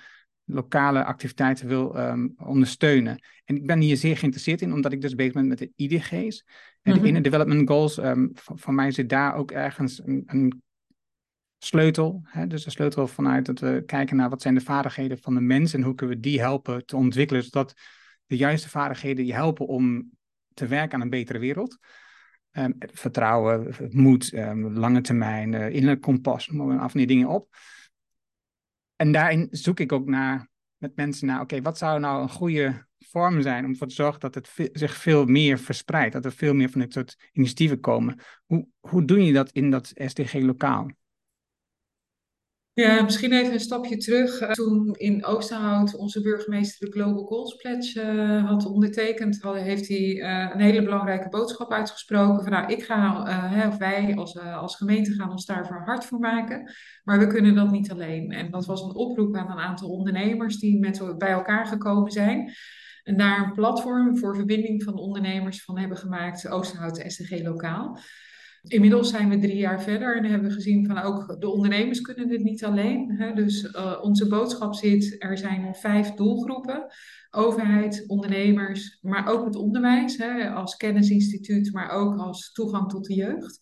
[0.44, 3.22] lokale activiteiten wil um, ondersteunen.
[3.44, 6.44] En ik ben hier zeer geïnteresseerd in, omdat ik dus bezig ben met de IDG's.
[6.82, 10.62] En de mm Development Goals, um, voor, mij zit daar ook ergens een, een
[11.58, 12.20] sleutel.
[12.24, 12.46] Hè?
[12.46, 15.74] Dus een sleutel vanuit dat we kijken naar wat zijn de vaardigheden van de mens
[15.74, 17.74] en hoe kunnen we die helpen te ontwikkelen, zodat
[18.26, 20.10] de juiste vaardigheden je helpen om
[20.54, 21.78] te werken aan een betere wereld.
[22.52, 27.56] Um, vertrouwen, moed, um, lange termijn, uh, innerlijk kompas, noem af die dingen op.
[28.96, 32.86] En daarin zoek ik ook naar, met mensen naar, oké, wat zou nou een goede
[32.98, 36.54] vorm zijn om ervoor te zorgen dat het zich veel meer verspreidt, dat er veel
[36.54, 38.20] meer van dit soort initiatieven komen.
[38.46, 40.90] Hoe, hoe doe je dat in dat SDG lokaal?
[42.78, 44.40] Ja, misschien even een stapje terug.
[44.40, 50.14] Eh, toen in Oosterhout onze burgemeester de Global Goals Pledge uh, had ondertekend, heeft hij
[50.14, 52.42] uh, een hele belangrijke boodschap uitgesproken.
[52.42, 56.72] Van nou, ik ga, of wij als, als gemeente gaan ons daarvoor hard voor maken.
[57.04, 58.30] Maar we kunnen dat niet alleen.
[58.30, 62.52] En dat was een oproep aan een aantal ondernemers die met, bij elkaar gekomen zijn.
[63.02, 67.98] En daar een platform voor verbinding van ondernemers van hebben gemaakt, Oosterhout SDG Lokaal.
[68.62, 72.28] Inmiddels zijn we drie jaar verder en hebben we gezien van ook de ondernemers kunnen
[72.28, 73.10] dit niet alleen.
[73.10, 73.32] Hè?
[73.32, 76.86] Dus uh, onze boodschap zit, er zijn vijf doelgroepen.
[77.30, 80.50] Overheid, ondernemers, maar ook het onderwijs hè?
[80.50, 83.58] als kennisinstituut, maar ook als toegang tot de jeugd.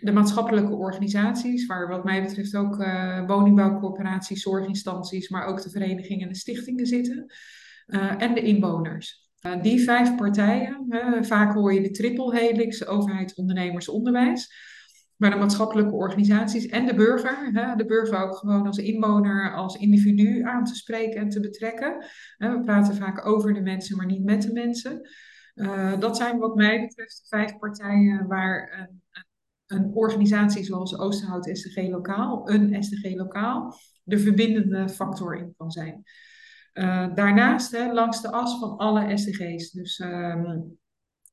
[0.00, 6.26] De maatschappelijke organisaties, waar wat mij betreft ook uh, woningbouwcorporaties, zorginstanties, maar ook de verenigingen
[6.26, 7.32] en de stichtingen zitten.
[7.86, 9.29] Uh, en de inwoners.
[9.46, 10.86] Uh, die vijf partijen,
[11.20, 14.68] vaak hoor je de triple helix, overheid, ondernemers, onderwijs.
[15.16, 20.42] Maar de maatschappelijke organisaties en de burger, de burger ook gewoon als inwoner, als individu
[20.42, 22.04] aan te spreken en te betrekken.
[22.38, 25.08] we praten vaak over de mensen, maar niet met de mensen.
[25.54, 29.02] Uh, dat zijn wat mij betreft de vijf partijen waar een,
[29.66, 36.02] een organisatie zoals Oosterhout SDG Lokaal, een SDG Lokaal, de verbindende factor in kan zijn.
[37.14, 39.70] Daarnaast, hè, langs de as van alle SDG's.
[39.70, 40.58] Dus ehm,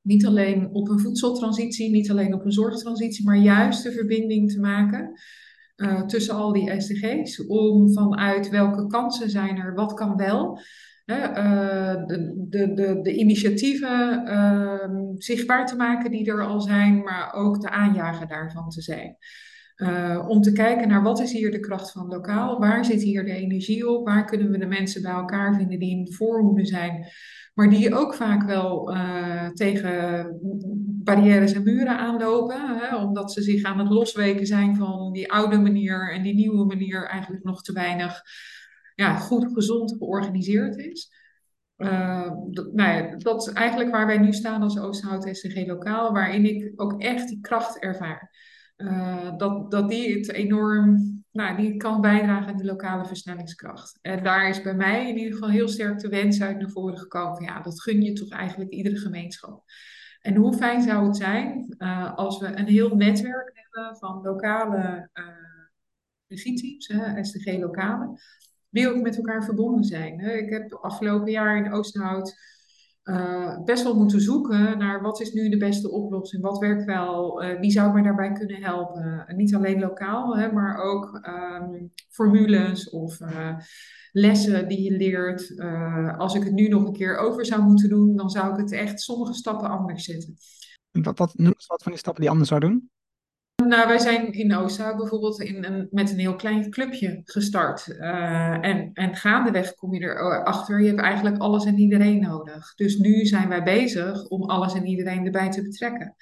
[0.02, 4.60] niet alleen op een voedseltransitie, niet alleen op een zorgtransitie, maar juist de verbinding te
[4.60, 5.19] maken
[5.78, 7.45] uh, tussen al die SDG's.
[7.47, 10.60] Om vanuit welke kansen zijn er, wat kan wel.
[11.06, 17.34] Uh, de, de, de, de, initiatieven uh, zichtbaar te maken die er al zijn, maar
[17.34, 19.17] ook de aanjager daarvan te zijn.
[19.78, 23.26] Uh, om te kijken naar wat is hier de kracht van lokaal, waar zit hier
[23.26, 26.66] de energie op, waar kunnen we de mensen bij elkaar vinden die in de voorhoede
[26.66, 27.06] zijn,
[27.54, 30.28] maar die ook vaak wel uh, tegen
[31.04, 35.58] barrières en muren aanlopen, hè, omdat ze zich aan het losweken zijn van die oude
[35.58, 38.22] manier en die nieuwe manier eigenlijk nog te weinig
[38.96, 41.12] ja, goed, gezond georganiseerd is.
[41.78, 46.46] Uh, dat, nou ja, is eigenlijk waar wij nu staan als Oosterhout SCG Lokaal, waarin
[46.46, 48.32] ik ook echt die kracht ervaar.
[48.78, 54.00] Uh, dat, dat die het enorm nou, die kan bijdragen aan de lokale versnellingskracht.
[54.02, 56.98] En daar is bij mij in ieder geval heel sterk de wens uit naar voren
[56.98, 57.44] gekomen.
[57.44, 59.63] Ja, dat gun je toch eigenlijk iedere gemeenschap.
[60.22, 65.10] En hoe fijn zou het zijn uh, als we een heel netwerk hebben van lokale
[65.13, 65.26] uh,
[66.28, 68.20] regieteams, SDG lokale,
[68.70, 70.20] die ook met elkaar verbonden zijn.
[70.20, 70.32] Hè.
[70.32, 72.36] Ik heb afgelopen jaar in Oosterhout
[73.10, 77.43] uh, best wel moeten zoeken naar wat is nu de beste oplossing, wat werkt wel,
[77.43, 79.26] uh, wie zou mij daarbij kunnen helpen.
[79.36, 83.58] niet alleen lokaal, hè, maar ook um, formules of uh,
[84.12, 85.60] lessen die je leert.
[86.17, 88.72] als ik het nu nog een keer over zou moeten doen, dan zou ik het
[88.72, 90.36] echt sommige stappen anders zetten.
[90.91, 92.89] Wat, wat noem eens wat van die stappen die anders zou doen?
[93.65, 97.88] Nou, wij zijn in Oosta bijvoorbeeld in een, met een heel klein clubje gestart.
[97.88, 102.76] Uh, en, en gaandeweg kom je erachter, je hebt eigenlijk alles en iedereen nodig.
[102.76, 106.15] Dus nu zijn wij bezig om alles en iedereen erbij te betrekken.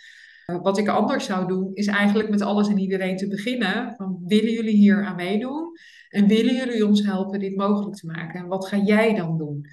[0.51, 3.93] Uh, wat ik anders zou doen, is eigenlijk met alles en iedereen te beginnen.
[3.95, 5.71] Van, willen jullie hier aan meedoen?
[6.09, 8.39] En willen jullie ons helpen dit mogelijk te maken?
[8.39, 9.65] En wat ga jij dan doen?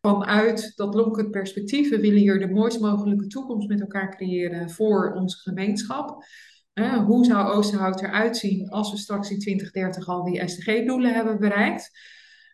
[0.00, 5.12] Vanuit dat lonkend perspectief, we willen hier de mooist mogelijke toekomst met elkaar creëren voor
[5.12, 6.24] onze gemeenschap
[6.84, 11.90] hoe zou Oosterhout eruit zien als we straks in 2030 al die SDG-doelen hebben bereikt?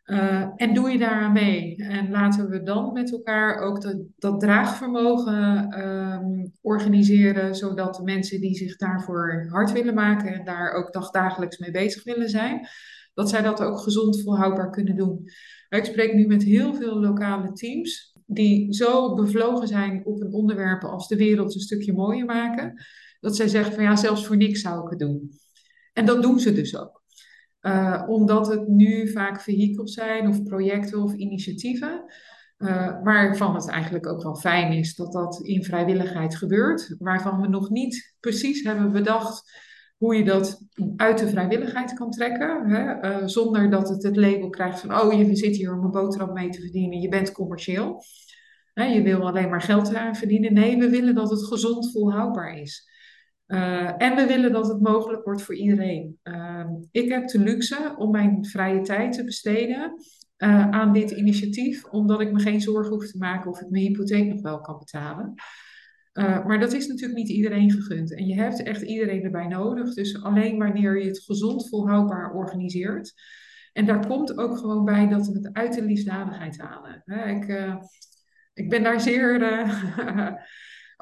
[0.07, 1.77] Uh, en doe je daaraan mee?
[1.77, 3.83] En laten we dan met elkaar ook
[4.19, 10.73] dat, draagvermogen um, organiseren, zodat de mensen die zich daarvoor hard willen maken en daar
[10.73, 12.69] ook dagdagelijks mee bezig willen zijn,
[13.15, 15.25] dat zij dat ook gezond volhoudbaar kunnen doen.
[15.69, 20.85] Ik spreek nu met heel veel lokale teams die zo bevlogen zijn op een onderwerp
[20.85, 22.85] als de wereld een stukje mooier maken
[23.23, 25.31] dat zij zeggen van ja, zelfs voor niks zou ik het doen.
[25.93, 27.03] En dat doen ze dus ook.
[27.61, 32.05] Uh, omdat het nu vaak vehikels zijn of projecten of initiatieven.
[32.59, 36.95] Uh, waarvan het eigenlijk ook wel fijn is dat dat in vrijwilligheid gebeurt.
[36.99, 39.61] Waarvan we nog niet precies hebben bedacht
[39.97, 42.71] hoe je dat uit de vrijwilligheid kan trekken.
[42.71, 43.11] Hè?
[43.11, 46.33] Uh, zonder dat het het label krijgt van, oh je zit hier om een boterham
[46.33, 48.03] mee te verdienen, je bent commercieel.
[48.75, 50.53] Je wil alleen maar geld verdienen.
[50.53, 52.91] Nee, we willen dat het gezond volhoudbaar is.
[53.53, 56.19] Uh, en we willen dat het mogelijk wordt voor iedereen.
[56.25, 59.93] Uh, ik heb de luxe om mijn vrije tijd te besteden
[60.39, 63.85] uh, aan dit initiatief, omdat ik me geen zorgen hoef te maken of ik mijn
[63.85, 65.35] hypotheek nog wel kan betalen.
[66.13, 68.15] Uh, maar dat is natuurlijk niet iedereen gegund.
[68.15, 69.95] En je hebt echt iedereen erbij nodig.
[69.95, 73.15] Dus alleen wanneer je het gezond volhoudbaar organiseert.
[73.73, 77.03] En daar komt ook gewoon bij dat we het uit de liefdadigheid halen.
[77.37, 77.77] ik,
[78.55, 79.39] ik ben daar zeer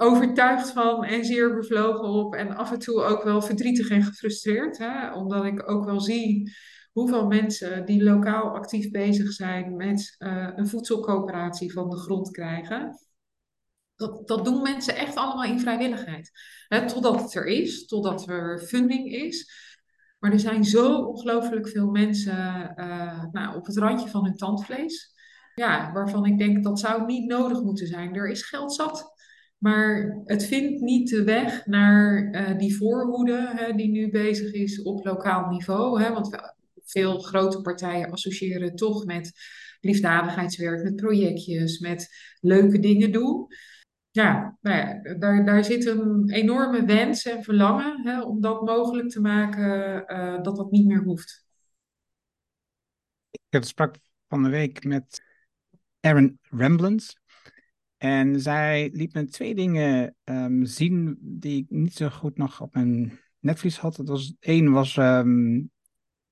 [0.01, 2.35] overtuigd van en zeer bevlogen op.
[2.35, 4.79] En af en toe ook wel verdrietig en gefrustreerd.
[4.79, 5.13] Hè?
[5.13, 6.53] Omdat ik ook wel zie
[6.93, 12.99] hoeveel mensen die lokaal actief bezig zijn met uh, een voedselcoöperatie van de grond krijgen.
[13.97, 16.31] Dat, dat doen mensen echt allemaal in vrijwilligheid.
[16.69, 16.87] Hè?
[16.87, 19.53] Totdat het er is, totdat er funding is.
[20.19, 25.15] Maar er zijn zo ongelooflijk veel mensen uh, nou, op het randje van hun tandvlees.
[25.55, 28.15] Ja, waarvan ik denk dat zou niet nodig moeten zijn.
[28.15, 29.20] Er is geld zat.
[29.61, 34.83] Maar het vindt niet de weg naar uh, die voorhoede hè, die nu bezig is
[34.83, 36.03] op lokaal niveau.
[36.03, 36.53] Hè, want
[36.85, 39.33] veel grote partijen associëren toch met
[39.81, 42.09] liefdadigheidswerk, met projectjes, met
[42.41, 43.47] leuke dingen doen.
[44.11, 49.09] Ja, nou ja daar, daar zit een enorme wens en verlangen hè, om dat mogelijk
[49.09, 51.45] te maken uh, dat dat niet meer hoeft.
[53.49, 53.97] Ik sprak
[54.29, 55.23] van de week met
[56.01, 57.20] Aaron Ramblens.
[58.01, 62.75] En zij liet me twee dingen um, zien die ik niet zo goed nog op
[62.75, 63.97] mijn netvlies had.
[63.97, 65.71] Het was, één was um,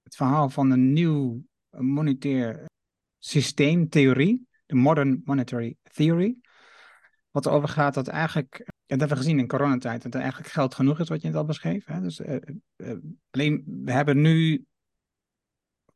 [0.02, 2.64] het verhaal van een nieuw monetair
[3.18, 6.36] systeemtheorie, de Modern Monetary Theory.
[7.30, 10.50] Wat erover gaat dat eigenlijk, en dat hebben we gezien in coronatijd, dat er eigenlijk
[10.52, 11.86] geld genoeg is wat je net al beschreef.
[11.86, 12.00] Hè?
[12.00, 12.36] Dus, uh,
[12.76, 12.96] uh,
[13.30, 14.64] alleen, we hebben nu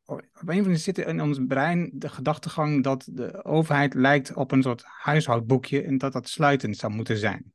[0.05, 4.51] op een of andere zit in ons brein de gedachtegang dat de overheid lijkt op
[4.51, 7.53] een soort huishoudboekje en dat dat sluitend zou moeten zijn.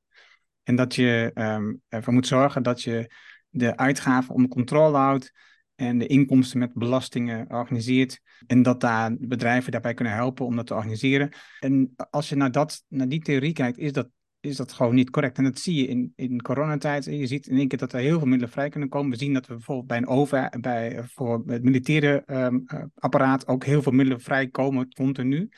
[0.63, 3.11] En dat je um, ervoor moet zorgen dat je
[3.49, 5.33] de uitgaven onder controle houdt
[5.75, 8.21] en de inkomsten met belastingen organiseert.
[8.47, 11.33] En dat daar bedrijven daarbij kunnen helpen om dat te organiseren.
[11.61, 14.09] En als je naar, dat, naar die theorie kijkt, is dat,
[14.49, 15.39] is dat gewoon niet correct.
[15.39, 17.05] En dat zie je in, in coronatijd.
[17.05, 19.11] Je ziet in één keer dat er heel veel middelen vrij kunnen komen.
[19.11, 23.65] We zien dat we bijvoorbeeld bij een over, bij, voor het militaire um, apparaat ook
[23.65, 25.49] heel veel middelen vrijkomen continu.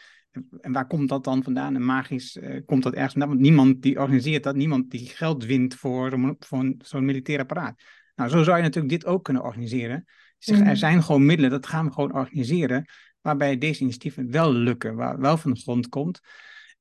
[0.61, 1.75] En waar komt dat dan vandaan?
[1.75, 3.31] En magisch uh, komt dat ergens vandaan?
[3.31, 7.83] Want niemand die organiseert dat, niemand die geld wint voor, voor zo'n militair apparaat.
[8.15, 10.05] Nou, zo zou je natuurlijk dit ook kunnen organiseren.
[10.39, 10.75] Zeg, er mhm.
[10.75, 12.85] zijn gewoon middelen, dat gaan we gewoon organiseren,
[13.21, 16.21] waarbij deze initiatieven wel lukken, waar wel van de grond komt.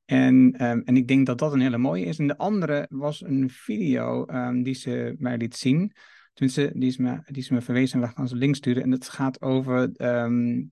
[0.10, 2.20] En, um, en ik denk dat dat een hele mooie is.
[2.20, 5.94] En de andere was een video um, die ze mij liet zien.
[6.34, 8.84] Tenminste, die is me, die is me verwezen en we gaan ze link sturen.
[8.84, 10.72] En dat gaat over um,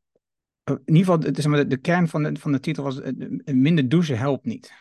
[0.63, 3.02] in ieder geval, het is maar de, de, kern van de, van de titel was
[3.45, 4.73] minder douchen helpt niet.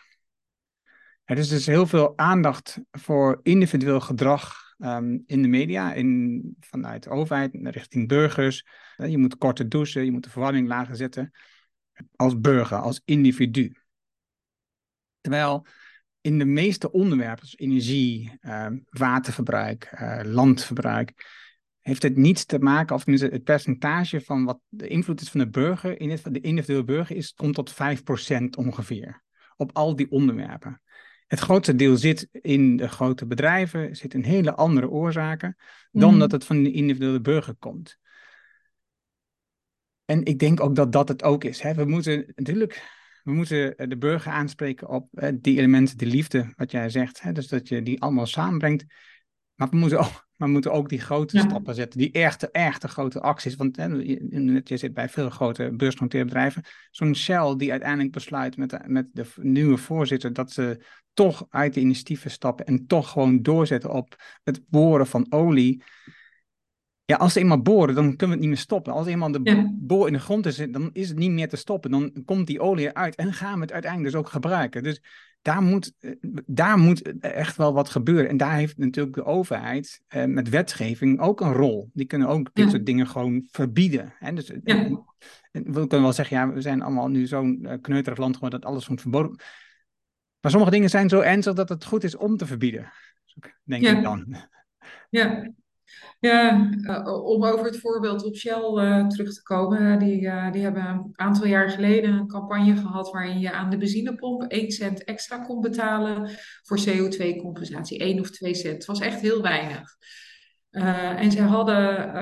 [1.23, 4.75] Er is dus heel veel aandacht voor individueel gedrag
[5.25, 8.65] in de media, in, vanuit de overheid richting burgers.
[8.95, 11.31] Je moet korter douchen, je moet de verwarming lager zetten.
[12.15, 13.75] Als burger, als individu.
[15.27, 15.65] Terwijl
[16.21, 21.25] in de meeste onderwerpen, zoals energie, um, waterverbruik, uh, landverbruik,
[21.79, 25.39] heeft het niets te maken, of tenminste het percentage van wat de invloed is van
[25.39, 27.75] de burger, in het, de individuele burger, is, komt tot 5%
[28.57, 29.23] ongeveer.
[29.55, 30.81] Op al die onderwerpen.
[31.27, 35.57] Het grootste deel zit in de grote bedrijven, zit in hele andere oorzaken
[35.91, 36.19] dan mm.
[36.19, 37.97] dat het van de individuele burger komt.
[40.05, 41.61] En ik denk ook dat dat het ook is.
[41.61, 41.73] Hè.
[41.73, 42.96] We moeten natuurlijk
[43.27, 47.21] we moeten de burger aanspreken op die elementen, de liefde, wat jij zegt.
[47.21, 47.31] Hè.
[47.31, 48.85] Dus dat je die allemaal samenbrengt.
[49.55, 53.21] Maar we moeten ook, maar moeten ook die grote stappen zetten, die echte, echte grote
[53.21, 53.55] acties.
[53.55, 56.63] Want hè, je zit bij veel grote beursgenoteerde bedrijven.
[56.91, 61.73] Zo'n Shell die uiteindelijk besluit met de, met de nieuwe voorzitter dat ze toch uit
[61.73, 65.83] de initiatieven stappen en toch gewoon doorzetten op het boren van olie.
[67.07, 68.93] Ja, als ze eenmaal boren, dan kunnen we het niet meer stoppen.
[68.93, 71.91] Als eenmaal de boor in de grond is, dan is het niet meer te stoppen.
[71.91, 74.83] Dan komt die olie eruit en gaan we het uiteindelijk dus ook gebruiken.
[74.83, 75.01] Dus
[75.41, 76.11] daar moet, eh,
[76.45, 78.29] daar moet echt wel wat gebeuren.
[78.29, 81.89] En daar heeft natuurlijk de overheid eh, met wetgeving ook een rol.
[81.93, 84.13] Die kunnen ook dit soort dingen gewoon verbieden.
[84.19, 84.33] Hè?
[84.33, 85.05] Dus, eh, ja.
[85.51, 88.69] we kunnen wel zeggen, ja, we zijn allemaal nu zo'n uh, kneuterig land geworden dat
[88.69, 89.39] alles moet verboden.
[90.41, 92.91] Maar sommige dingen zijn zo ernstig dat het goed is om te verbieden.
[93.63, 94.35] Denk ik dan.
[95.09, 95.51] Ja,
[96.19, 99.99] ja, uh, om over het voorbeeld op Shell uh, terug te komen.
[99.99, 103.77] Die, uh, die hebben een aantal jaar geleden een campagne gehad waarin je aan de
[103.77, 106.29] benzinepomp 1 cent extra kon betalen
[106.63, 107.99] voor CO2-compensatie.
[107.99, 108.73] 1 of 2 cent.
[108.73, 109.95] Het was echt heel weinig.
[111.17, 112.13] en ze hadden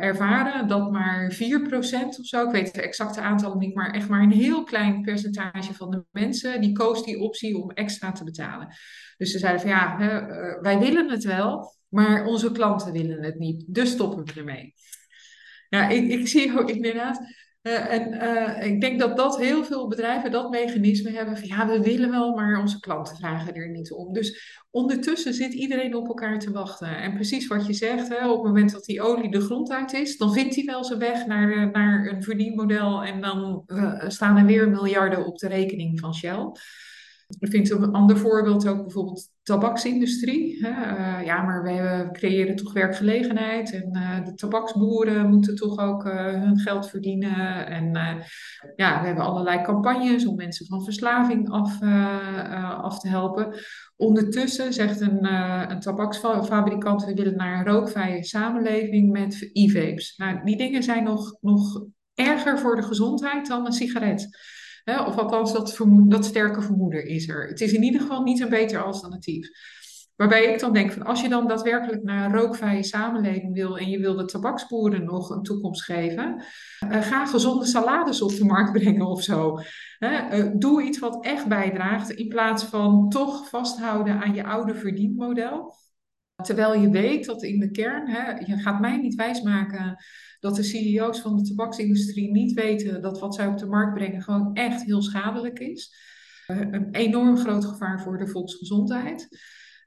[0.00, 4.22] ervaren dat maar 4% of zo, ik weet de exacte aantallen niet, maar echt maar
[4.22, 8.68] een heel klein percentage van de mensen, die koos die optie om extra te betalen.
[9.16, 9.96] Dus ze zeiden van ja,
[10.60, 14.74] wij willen het wel, maar onze klanten willen het niet, dus stoppen we ermee.
[15.68, 17.20] Ja, ik, ik zie ook inderdaad.
[17.62, 21.66] Uh, en uh, ik denk dat dat heel veel bedrijven dat mechanisme hebben van ja,
[21.66, 24.12] we willen wel, maar onze klanten vragen er niet om.
[24.12, 26.96] Dus ondertussen zit iedereen op elkaar te wachten.
[26.96, 29.92] En precies wat je zegt, hè, op het moment dat die olie de grond uit
[29.92, 33.64] is, dan vindt hij wel zijn weg naar, naar een verdienmodel en dan
[34.08, 36.52] staan er weer miljarden op de rekening van Shell.
[37.38, 40.58] Ik vind een ander voorbeeld ook bijvoorbeeld tabaksindustrie.
[40.58, 46.14] Uh, ja, maar we creëren toch werkgelegenheid en uh, de tabaksboeren moeten toch ook uh,
[46.26, 47.66] hun geld verdienen.
[47.66, 47.92] En
[48.76, 51.82] ja, we hebben allerlei campagnes om mensen van verslaving af,
[52.82, 53.54] af te helpen.
[53.96, 55.24] Ondertussen zegt een,
[55.70, 60.16] een tabaksfabrikant, we willen naar een rookvrije samenleving met e-vapes.
[60.16, 61.84] Nou, die dingen zijn nog, nog
[62.14, 64.28] erger voor de gezondheid dan een sigaret.
[64.84, 67.48] Of althans, dat, dat sterke vermoeden is er.
[67.48, 69.48] Het is in ieder geval niet een beter alternatief.
[70.16, 73.88] Waarbij ik dan denk van als je dan daadwerkelijk naar een rookvrije samenleving wil en
[73.88, 76.44] je wil de tabaksboeren nog een toekomst geven,
[76.88, 79.58] uh, ga gezonde salades op de markt brengen of zo.
[79.98, 85.74] Uh, doe iets wat echt bijdraagt in plaats van toch vasthouden aan je oude verdienmodel.
[86.42, 89.96] Terwijl je weet dat in de kern, hè, je gaat mij niet wijsmaken
[90.44, 94.22] dat de CEO's van de tabaksindustrie niet weten dat wat zij op de markt brengen
[94.22, 95.94] gewoon echt heel schadelijk is.
[96.46, 99.28] Uh, een enorm groot gevaar voor de volksgezondheid.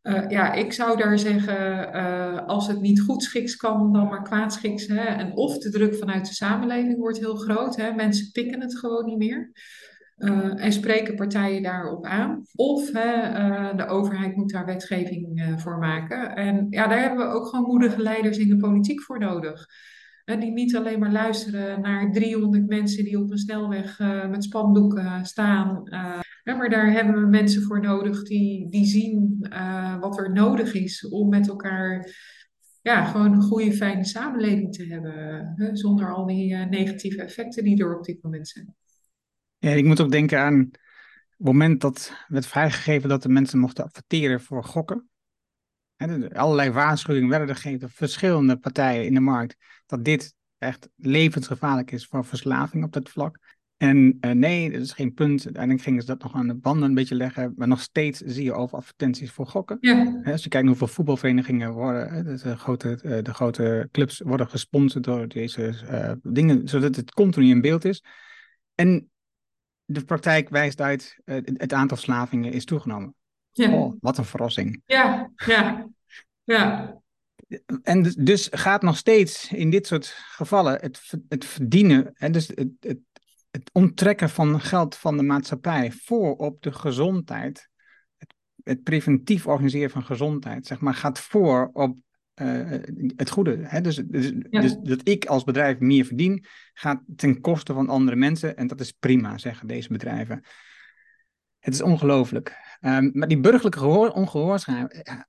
[0.04, 4.24] Uh, ja, ik zou daar zeggen, uh, als het niet goed schiks kan, dan maar
[4.24, 4.88] kwaadschiks.
[4.88, 5.04] Hè?
[5.04, 7.76] En of de druk vanuit de samenleving wordt heel groot.
[7.76, 7.92] Hè?
[7.92, 9.52] Mensen pikken het gewoon niet meer.
[10.18, 12.44] En spreken partijen daarop aan.
[12.56, 12.92] Of
[13.76, 16.36] de overheid moet daar wetgeving voor maken.
[16.36, 19.68] En ja, daar hebben we ook gewoon moedige leiders in de politiek voor nodig.
[20.36, 24.00] Die niet alleen maar luisteren naar 300 mensen die op een snelweg
[24.30, 25.84] met spandoeken staan.
[26.44, 29.48] maar daar hebben we mensen voor nodig die, die zien
[30.00, 32.16] wat er nodig is om met elkaar
[32.82, 35.54] ja, gewoon een goede, fijne samenleving te hebben.
[35.56, 38.76] Hè, zonder al die negatieve effecten die er op dit moment zijn.
[39.58, 40.80] Ja, ik moet ook denken aan het
[41.38, 45.10] moment dat werd vrijgegeven dat de mensen mochten adverteren voor gokken.
[45.98, 50.90] En allerlei waarschuwingen werden er gegeven door verschillende partijen in de markt dat dit echt
[50.96, 53.40] levensgevaarlijk is voor verslaving op dat vlak.
[53.78, 55.46] En uh, nee, dat is geen punt.
[55.46, 57.54] Uiteindelijk gingen ze dat nog aan de banden een beetje leggen.
[57.56, 59.78] Maar nog steeds zie je over advertenties voor gokken.
[59.80, 60.22] Ja.
[60.24, 65.28] Als je kijkt hoeveel voetbalverenigingen worden, de, grote, eh, de grote clubs worden gesponsord door
[65.28, 68.04] deze uh, dingen, zodat het continu in beeld is.
[68.76, 69.10] En
[69.86, 73.16] de praktijk wijst uit, het aantal slavingen is toegenomen.
[73.58, 73.72] Ja.
[73.72, 74.82] Oh, wat een verrassing.
[74.86, 75.88] Ja, ja,
[76.44, 76.96] ja.
[77.82, 82.70] En dus, gaat nog steeds in dit soort gevallen het, het verdienen, hè, dus het,
[82.80, 83.00] het,
[83.52, 87.70] het onttrekken van geld van de maatschappij voor op de gezondheid,
[88.18, 88.34] het,
[88.64, 91.98] het preventief organiseren van gezondheid, zeg maar, gaat voor op
[92.42, 92.80] uh,
[93.16, 93.58] het goede.
[93.62, 93.82] Hè?
[93.82, 98.58] Dus, dus, dus, dat ik als bedrijf meer verdien, gaat ten koste van andere mensen.
[98.58, 100.44] En dat is prima, zeggen deze bedrijven.
[101.68, 102.56] Het is ongelooflijk.
[102.82, 104.14] Um, maar die burgerlijke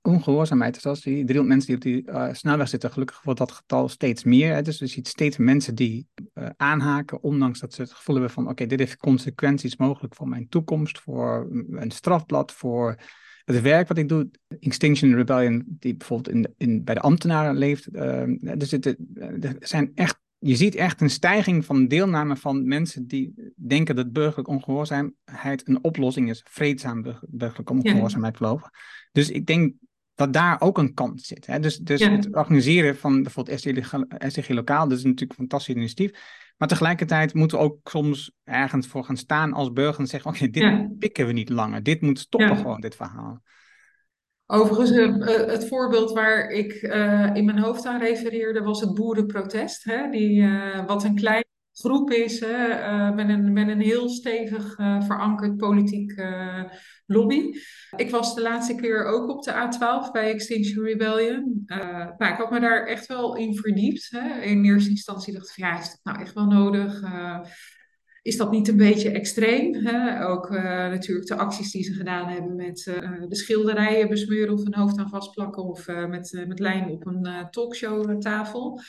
[0.01, 3.89] ongehoorzaamheid, zoals die 300 mensen die op die uh, snelweg zitten, gelukkig wordt dat getal
[3.89, 4.53] steeds meer.
[4.53, 4.61] Hè?
[4.61, 8.49] Dus je ziet steeds mensen die uh, aanhaken, ondanks dat ze het gevoel hebben van
[8.49, 12.95] oké, dit heeft consequenties mogelijk voor mijn toekomst, voor een strafblad, voor
[13.45, 14.29] het werk wat ik doe.
[14.59, 17.93] Extinction Rebellion, die bijvoorbeeld in, in, bij de ambtenaren leeft.
[18.59, 18.95] Dus er
[19.59, 24.51] zijn echt je ziet echt een stijging van deelname van mensen die denken dat burgerlijke
[24.51, 26.45] ongehoorzaamheid een oplossing is.
[26.49, 28.69] Vreedzaam burgerlijke ongehoorzaamheid geloven.
[29.11, 29.73] Dus ik denk
[30.15, 31.45] dat daar ook een kant zit.
[31.45, 31.59] Hè?
[31.59, 33.59] Dus, dus het organiseren van bijvoorbeeld
[34.15, 36.11] SDG Lokaal, dat is natuurlijk een fantastisch initiatief.
[36.57, 40.49] Maar tegelijkertijd moeten we ook soms ergens voor gaan staan als burger en zeggen, oké,
[40.49, 41.83] dit pikken we niet langer.
[41.83, 43.41] Dit moet stoppen gewoon, dit verhaal.
[44.51, 49.83] Overigens, uh, het voorbeeld waar ik uh, in mijn hoofd aan refereerde was het boerenprotest.
[49.83, 50.09] Hè?
[50.09, 50.47] Die,
[50.85, 53.11] wat een kleine groep is hè?
[53.11, 56.21] met, een, met een heel stevig verankerd politiek
[57.05, 57.51] lobby.
[57.95, 61.63] Ik was de laatste keer ook op de A12 bij Extinction Rebellion.
[62.17, 64.07] nou, ik had me daar echt wel in verdiept.
[64.09, 64.41] Hè?
[64.41, 67.01] In eerste instantie dacht ik ja, is dat nou echt wel nodig?
[68.21, 69.73] Is dat niet een beetje extreem?
[69.73, 70.25] Hè?
[70.27, 74.65] Ook uh, natuurlijk de acties die ze gedaan hebben met uh, de schilderijen besmeuren of
[74.65, 78.81] een hoofd aan vastplakken of uh, met, met lijm op een talkshowtafel.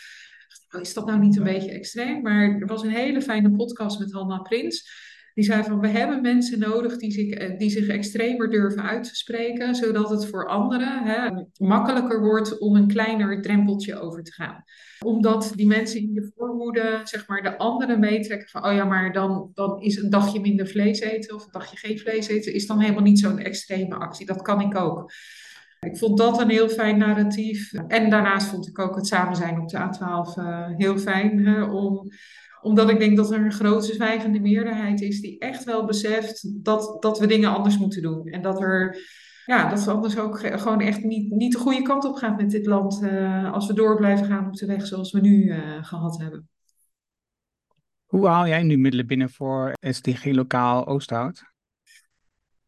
[0.81, 2.23] Is dat nou niet een beetje extreem?
[2.23, 5.09] Maar er was een hele fijne podcast met Hanna Prins.
[5.35, 9.17] Die zei van we hebben mensen nodig die zich, die zich extremer durven uit te
[9.17, 14.65] spreken, zodat het voor anderen hè, makkelijker wordt om een kleiner drempeltje over te gaan
[15.05, 19.13] omdat die mensen in de voorhoede, zeg maar, de anderen meetrekken van, oh ja, maar
[19.13, 22.67] dan, dan is een dagje minder vlees eten of een dagje geen vlees eten, is
[22.67, 24.27] dan helemaal niet zo'n extreme actie.
[24.27, 25.13] Dat kan ik ook.
[25.87, 27.73] Ik vond dat een heel fijn narratief.
[27.73, 31.63] En daarnaast vond ik ook het samen zijn op de A12 uh, eh, heel fijn.
[31.71, 32.11] Om,
[32.63, 36.97] omdat ik denk dat er een grote zwijgende meerderheid is die echt wel beseft dat,
[37.03, 38.27] dat we dingen anders moeten doen.
[38.27, 38.99] En dat er
[39.47, 42.51] ja, dat we anders ook gewoon echt niet, niet de goede kant op gaan met
[42.51, 45.85] dit land uh, als we door blijven gaan op de weg zoals we nu uh,
[45.85, 46.49] gehad hebben.
[48.07, 51.43] Hoe haal jij nu middelen binnen voor SDG Lokaal Oosthout?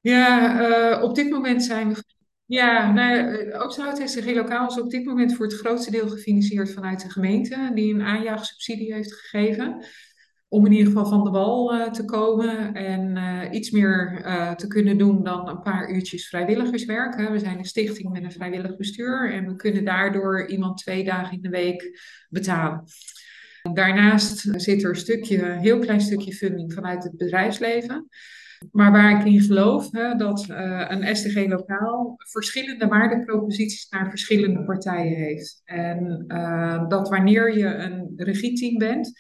[0.00, 2.04] Ja, uh, op dit moment zijn we.
[2.52, 7.02] Ja, nou, Oosthout SDG Lokaal is op dit moment voor het grootste deel gefinancierd vanuit
[7.02, 9.84] de gemeente, die een aanjaagsubsidie heeft gegeven
[10.48, 14.22] om in ieder geval van de wal uh, te komen en uh, iets meer
[14.56, 17.30] te kunnen doen dan een paar uurtjes vrijwilligerswerk.
[17.30, 21.36] We zijn een stichting met een vrijwillig bestuur en we kunnen daardoor iemand twee dagen
[21.36, 22.84] in de week betalen.
[23.72, 28.08] Daarnaast zit er een stukje, een heel klein stukje funding vanuit het bedrijfsleven.
[28.70, 30.46] Maar waar ik in geloof, hè, dat
[30.88, 35.62] een SDG lokaal verschillende waardeproposities naar verschillende partijen heeft.
[35.64, 36.24] En
[36.88, 39.12] dat wanneer je een regieteam bent,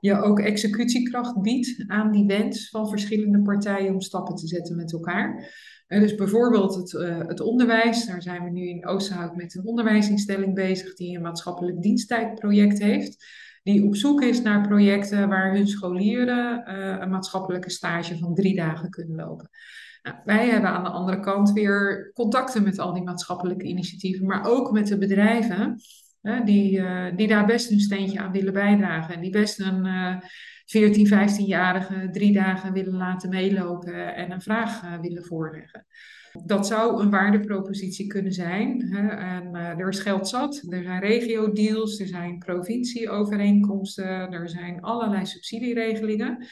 [0.00, 4.92] je ook executiekracht biedt aan die wens van verschillende partijen om stappen te zetten met
[4.92, 5.54] elkaar.
[5.88, 6.92] Uh, dus bijvoorbeeld het,
[7.28, 11.82] het onderwijs, daar zijn we nu in Oosterhout met een onderwijsinstelling bezig die een maatschappelijk
[11.82, 13.26] diensttijdproject heeft.
[13.66, 18.56] Die op zoek is naar projecten waar hun scholieren uh, een maatschappelijke stage van drie
[18.56, 19.50] dagen kunnen lopen.
[20.02, 24.44] Nou, wij hebben aan de andere kant weer contacten met al die maatschappelijke initiatieven, maar
[24.44, 25.80] ook met de bedrijven
[26.44, 29.14] die, uh, die daar best een steentje aan willen bijdragen.
[29.14, 30.16] En die best een, uh,
[30.66, 35.86] 14, 15-jarigen drie dagen willen laten meelopen en een vraag willen voorleggen.
[36.44, 38.88] Dat zou een waardepropositie kunnen zijn.
[38.88, 39.08] Hè?
[39.08, 45.26] En uh, er is geld zat, er zijn regio-deals, er zijn provincieovereenkomsten, er zijn allerlei
[45.26, 46.46] subsidieregelingen.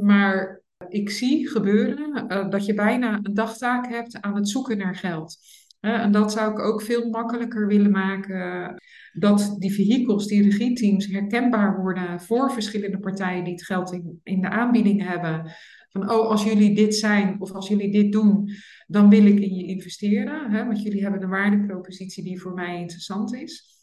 [0.00, 4.96] Maar ik zie gebeuren uh, dat je bijna een dagtaak hebt aan het zoeken naar
[4.96, 5.36] geld.
[5.80, 8.74] en dat zou ik ook veel makkelijker willen maken.
[9.12, 14.48] Dat die vehicles, die regieteams herkenbaar worden voor verschillende partijen die het geld in de
[14.48, 15.52] aanbieding hebben.
[15.90, 18.50] Van oh, als jullie dit zijn of als jullie dit doen,
[18.86, 20.50] dan wil ik in je investeren.
[20.50, 23.78] Hè, want jullie hebben een waardepropositie die voor mij interessant is.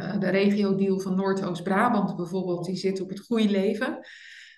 [0.00, 3.98] Uh, de regio-deal van Noordoost-Brabant bijvoorbeeld, die zit op het goede leven.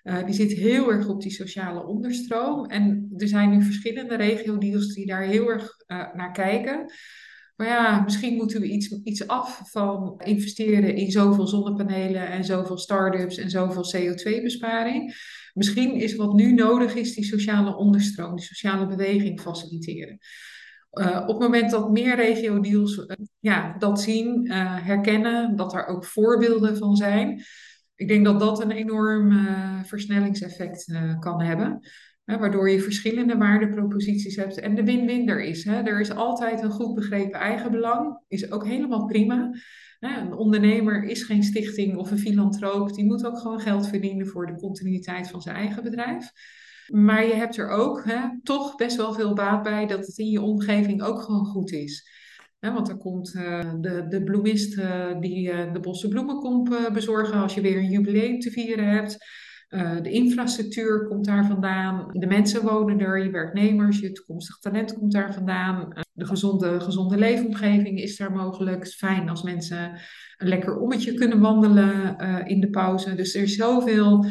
[0.02, 2.66] Uh, die zit heel erg op die sociale onderstroom.
[2.66, 6.92] En er zijn nu verschillende regio-deals die daar heel erg uh, naar kijken.
[7.56, 12.78] Maar ja, misschien moeten we iets, iets af van investeren in zoveel zonnepanelen en zoveel
[12.78, 15.14] start-ups en zoveel CO2-besparing.
[15.56, 20.18] Misschien is wat nu nodig is die sociale onderstroom, die sociale beweging faciliteren.
[20.92, 23.04] Uh, op het moment dat meer regio-deals uh,
[23.38, 24.52] ja, dat zien, uh,
[24.84, 27.42] herkennen, dat er ook voorbeelden van zijn.
[27.94, 29.46] Ik denk dat dat een enorm
[29.84, 30.84] versnellingseffect
[31.18, 31.80] kan hebben.
[32.24, 35.64] waardoor je verschillende waardeproposities hebt en de win-win er is.
[35.64, 35.82] Hè.
[35.82, 39.50] Er is altijd een goed begrepen eigenbelang, is ook helemaal prima.
[40.00, 42.94] Een ondernemer is geen stichting of een filantroop.
[42.94, 46.30] Die moet ook gewoon geld verdienen voor de continuïteit van zijn eigen bedrijf.
[46.86, 50.30] Maar je hebt er ook hè, toch best wel veel baat bij dat het in
[50.30, 52.10] je omgeving ook gewoon goed is.
[52.60, 57.40] want er komt uh, de, de bloemist uh, die uh, de bosse bloemen komt bezorgen
[57.40, 59.16] als je weer een jubileum te vieren hebt.
[60.02, 62.08] de infrastructuur komt daar vandaan.
[62.12, 67.16] De mensen wonen er, je werknemers, je toekomstig talent komt daar vandaan de gezonde, gezonde
[67.16, 68.78] leefomgeving is daar mogelijk.
[68.78, 70.00] Het is fijn als mensen
[70.36, 73.14] een lekker ommetje kunnen wandelen uh, in de pauze.
[73.14, 74.24] Dus er is zoveel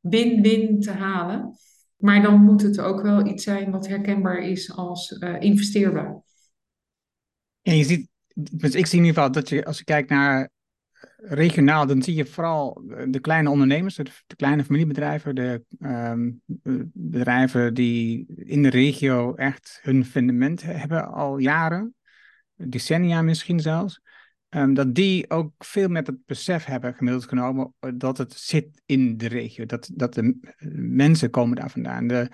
[0.00, 1.56] win-win te halen.
[1.96, 6.22] Maar dan moet het ook wel iets zijn wat herkenbaar is als uh, investeerbaar.
[7.62, 10.50] En je ziet, dus ik zie in ieder geval dat je als je kijkt naar
[11.16, 16.42] regionaal, dan zie je vooral de kleine ondernemers, de, kleine familiebedrijven, de um,
[16.92, 21.94] bedrijven die in de regio echt hun fundament hebben al jaren,
[22.54, 24.00] decennia misschien zelfs.
[24.48, 29.16] Um, dat die ook veel met het besef hebben gemiddeld genomen dat het zit in
[29.16, 29.66] de regio.
[29.66, 32.06] Dat, dat de mensen komen daar vandaan.
[32.06, 32.28] De,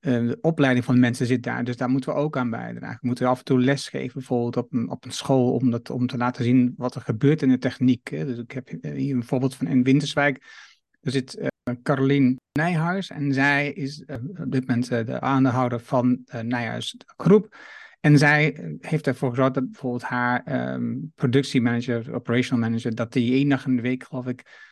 [0.00, 2.98] de opleiding van de mensen zit daar, dus daar moeten we ook aan bijdragen.
[3.00, 6.06] We moeten af en toe lesgeven, bijvoorbeeld op een, op een school, om, dat, om
[6.06, 8.08] te laten zien wat er gebeurt in de techniek.
[8.08, 8.24] Hè.
[8.24, 10.44] Dus ik heb hier een voorbeeld van in Winterswijk.
[11.00, 11.46] Er zit uh,
[11.82, 14.04] Carolien Nijhuis en zij is
[14.36, 17.56] op dit moment de aandeelhouder van uh, Nijhuis Groep.
[18.00, 23.48] En zij heeft ervoor gezorgd dat bijvoorbeeld haar um, productiemanager, operational manager, dat die één
[23.48, 24.65] dag in de week, geloof ik,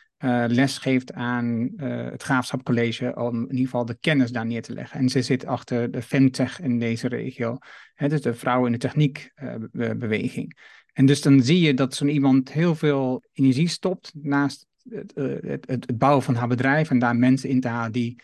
[0.47, 4.61] les geeft aan uh, het Graafschap College om in ieder geval de kennis daar neer
[4.61, 4.99] te leggen.
[4.99, 7.57] En ze zit achter de Femtech in deze regio,
[7.93, 10.57] hè, dus de vrouwen in de techniek uh, beweging.
[10.93, 15.67] En dus dan zie je dat zo'n iemand heel veel energie stopt naast het, het,
[15.67, 18.21] het, bouwen van haar bedrijf en daar mensen in te halen die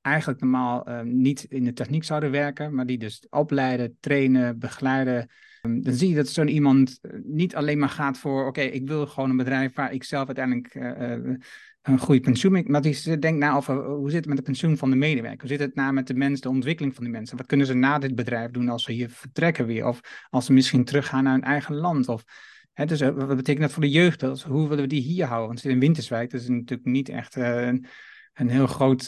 [0.00, 5.30] eigenlijk normaal niet in de techniek zouden werken, maar die dus opleiden, trainen, begeleiden,
[5.64, 9.06] dan zie je dat zo'n iemand eh, niet alleen maar gaat voor, oké, ik wil
[9.06, 11.34] gewoon een bedrijf waar ik zelf uiteindelijk uh,
[11.82, 14.90] een goede pensioen maar die denkt na over hoe zit het met de pensioen van
[14.90, 15.40] de medewerker?
[15.40, 17.36] Hoe zit het na met de mensen, de ontwikkeling van de mensen?
[17.36, 19.86] Wat kunnen ze na dit bedrijf doen als ze hier vertrekken weer?
[19.86, 20.00] Of
[20.30, 22.08] als ze misschien teruggaan naar hun eigen land?
[22.08, 22.24] Of,
[22.72, 24.20] hè, dus wat betekent dat voor de jeugd?
[24.20, 25.48] Dus hoe willen we die hier houden?
[25.48, 27.86] Want in Winterswijk, dat is natuurlijk niet echt een,
[28.34, 29.06] een heel groot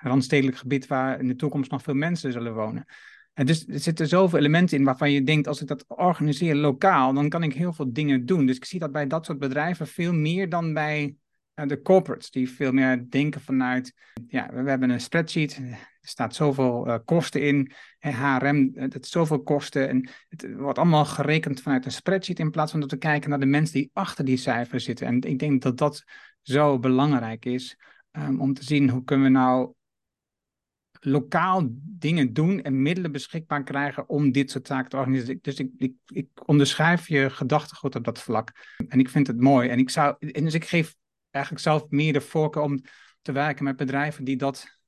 [0.00, 2.84] randstedelijk gebied waar in de toekomst nog veel mensen zullen wonen.
[3.36, 7.12] En dus er zitten zoveel elementen in waarvan je denkt, als ik dat organiseer lokaal,
[7.12, 8.46] dan kan ik heel veel dingen doen.
[8.46, 11.16] Dus ik zie dat bij dat soort bedrijven veel meer dan bij
[11.54, 13.94] uh, de corporates, die veel meer denken vanuit,
[14.28, 19.42] ja, we, hebben een spreadsheet, er staat zoveel uh, kosten in, HRM, het is zoveel
[19.42, 19.88] kosten.
[19.88, 23.40] En het wordt allemaal gerekend vanuit een spreadsheet in plaats van dat we kijken naar
[23.40, 25.06] de mensen die achter die cijfers zitten.
[25.06, 26.04] En ik denk dat dat
[26.42, 27.78] zo belangrijk is
[28.12, 29.74] um, om te zien hoe kunnen we nou
[31.00, 31.68] lokaal
[31.98, 35.38] dingen doen en middelen beschikbaar krijgen om dit soort zaken te organiseren.
[35.42, 38.74] Dus ik, ik, ik onderschrijf je gedachtegoed op dat vlak.
[38.88, 39.68] En ik vind het mooi.
[39.68, 40.94] En, ik zou, en dus ik geef
[41.30, 42.80] eigenlijk zelf meer de voorkeur om
[43.22, 44.78] te werken met bedrijven die dat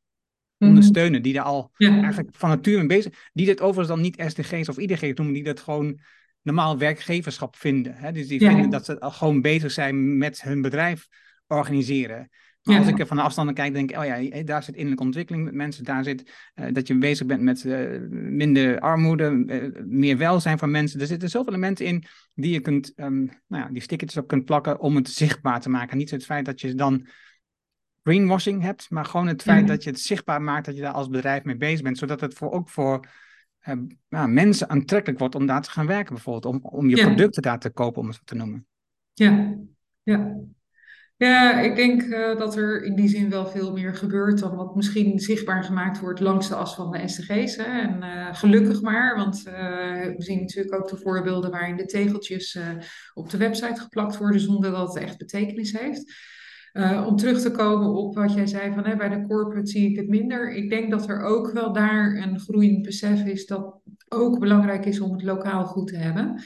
[0.56, 0.70] mhm.
[0.70, 4.68] ondersteunen, die daar al eigenlijk van nature mee bezig die dit overigens dan niet SDG's
[4.68, 6.00] of IDG's noemen, die dat gewoon
[6.42, 7.94] normaal werkgeverschap vinden.
[7.94, 8.12] Hè?
[8.12, 11.08] Dus die vinden dat ze al gewoon bezig zijn met hun bedrijf
[11.46, 12.28] organiseren.
[12.76, 15.44] Als ik er van de afstand kijk, denk ik, oh ja, daar zit innerlijke ontwikkeling
[15.44, 15.84] met mensen.
[15.84, 20.70] Daar zit uh, dat je bezig bent met uh, minder armoede, uh, meer welzijn van
[20.70, 21.00] mensen.
[21.00, 22.04] Er zitten zoveel elementen in
[22.34, 25.70] die je kunt, um, nou ja, die stickertjes op kunt plakken om het zichtbaar te
[25.70, 25.96] maken.
[25.96, 27.06] Niet het feit dat je dan
[28.02, 31.08] greenwashing hebt, maar gewoon het feit dat je het zichtbaar maakt dat je daar als
[31.08, 33.06] bedrijf mee bezig bent, zodat het voor, ook voor
[34.08, 37.58] uh, mensen aantrekkelijk wordt om daar te gaan werken, bijvoorbeeld, om, om je producten daar
[37.58, 38.66] te kopen, om het zo te noemen.
[39.12, 39.56] Ja,
[40.02, 40.36] ja.
[41.18, 44.74] Ja, ik denk uh, dat er in die zin wel veel meer gebeurt dan wat
[44.74, 47.56] misschien zichtbaar gemaakt wordt langs de as van de SDG's.
[47.56, 47.80] Hè.
[47.80, 49.54] En uh, gelukkig maar, want uh,
[50.16, 52.58] we zien natuurlijk ook de voorbeelden waarin de tegeltjes
[53.14, 56.12] op de website geplakt worden zonder dat het echt betekenis heeft.
[57.06, 59.96] om terug te komen op wat jij zei van hè, bij de corporate zie ik
[59.96, 60.52] het minder.
[60.52, 65.00] Ik denk dat er ook wel daar een groeiend besef is dat ook belangrijk is
[65.00, 66.42] om het lokaal goed te hebben.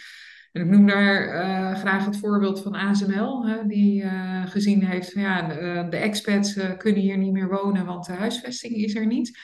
[0.52, 5.12] En ik noem daar uh, graag het voorbeeld van ASML, hè, die uh, gezien heeft
[5.12, 8.94] van ja, de, eh, de expats kunnen hier niet meer wonen, want de huisvesting is
[8.94, 9.38] er niet.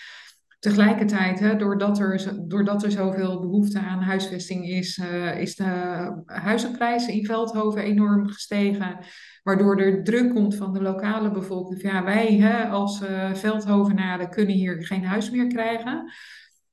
[0.59, 5.01] Tegelijkertijd, hè, doordat, er, doordat er zoveel behoefte aan huisvesting is,
[5.37, 8.99] is de huizenprijs in Veldhoven enorm gestegen.
[9.43, 11.83] Waardoor er druk komt van de lokale bevolking.
[11.83, 13.03] Ja, wij hè, als
[13.33, 16.13] Veldhovenaren kunnen hier geen huis meer krijgen.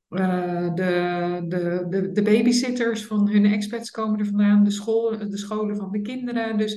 [0.09, 5.37] Uh, de, de, de, de, babysitters van hun expats komen er vandaan, de, school, de
[5.37, 6.57] scholen van de kinderen.
[6.57, 6.73] Dus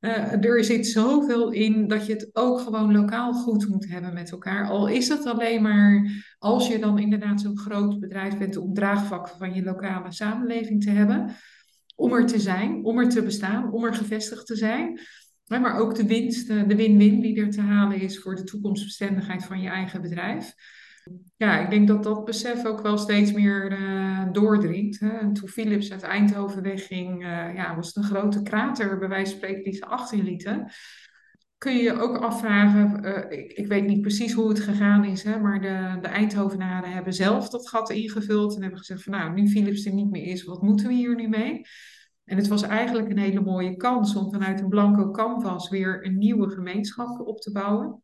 [0.00, 4.30] uh, er zit zoveel in dat je het ook gewoon lokaal goed moet hebben met
[4.30, 4.68] elkaar.
[4.68, 9.28] Al is het alleen maar als je dan inderdaad zo'n groot bedrijf bent om draagvlak
[9.28, 11.34] van je lokale samenleving te hebben.
[11.94, 15.00] Om er te zijn, om er te bestaan, om er gevestigd te zijn.
[15.46, 19.60] Maar ook de winst, de win-win die er te halen is voor de toekomstbestendigheid van
[19.60, 20.54] je eigen bedrijf
[21.36, 25.00] ja, ik denk dat dat besef ook wel steeds meer uh, doordringt.
[25.00, 25.08] Hè.
[25.08, 29.30] En toen Philips uit Eindhoven wegging, uh, ja, was het een grote krater, bij wijze
[29.30, 30.70] van spreken, die ze achterlieten.
[31.58, 35.22] Kun je je ook afvragen, uh, ik, ik, weet niet precies hoe het gegaan is,
[35.22, 39.32] hè, maar de, de Eindhovenaren hebben zelf dat gat ingevuld en hebben gezegd van nou,
[39.32, 41.62] nu Philips er niet meer is, wat moeten we hier nu mee?
[42.24, 46.18] En het was eigenlijk een hele mooie kans om vanuit een blanco canvas weer een
[46.18, 48.02] nieuwe gemeenschap op te bouwen.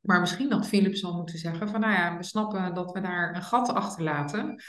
[0.00, 3.34] Maar misschien had Philips al moeten zeggen van nou ja, we snappen dat we daar
[3.34, 4.62] een gat achterlaten.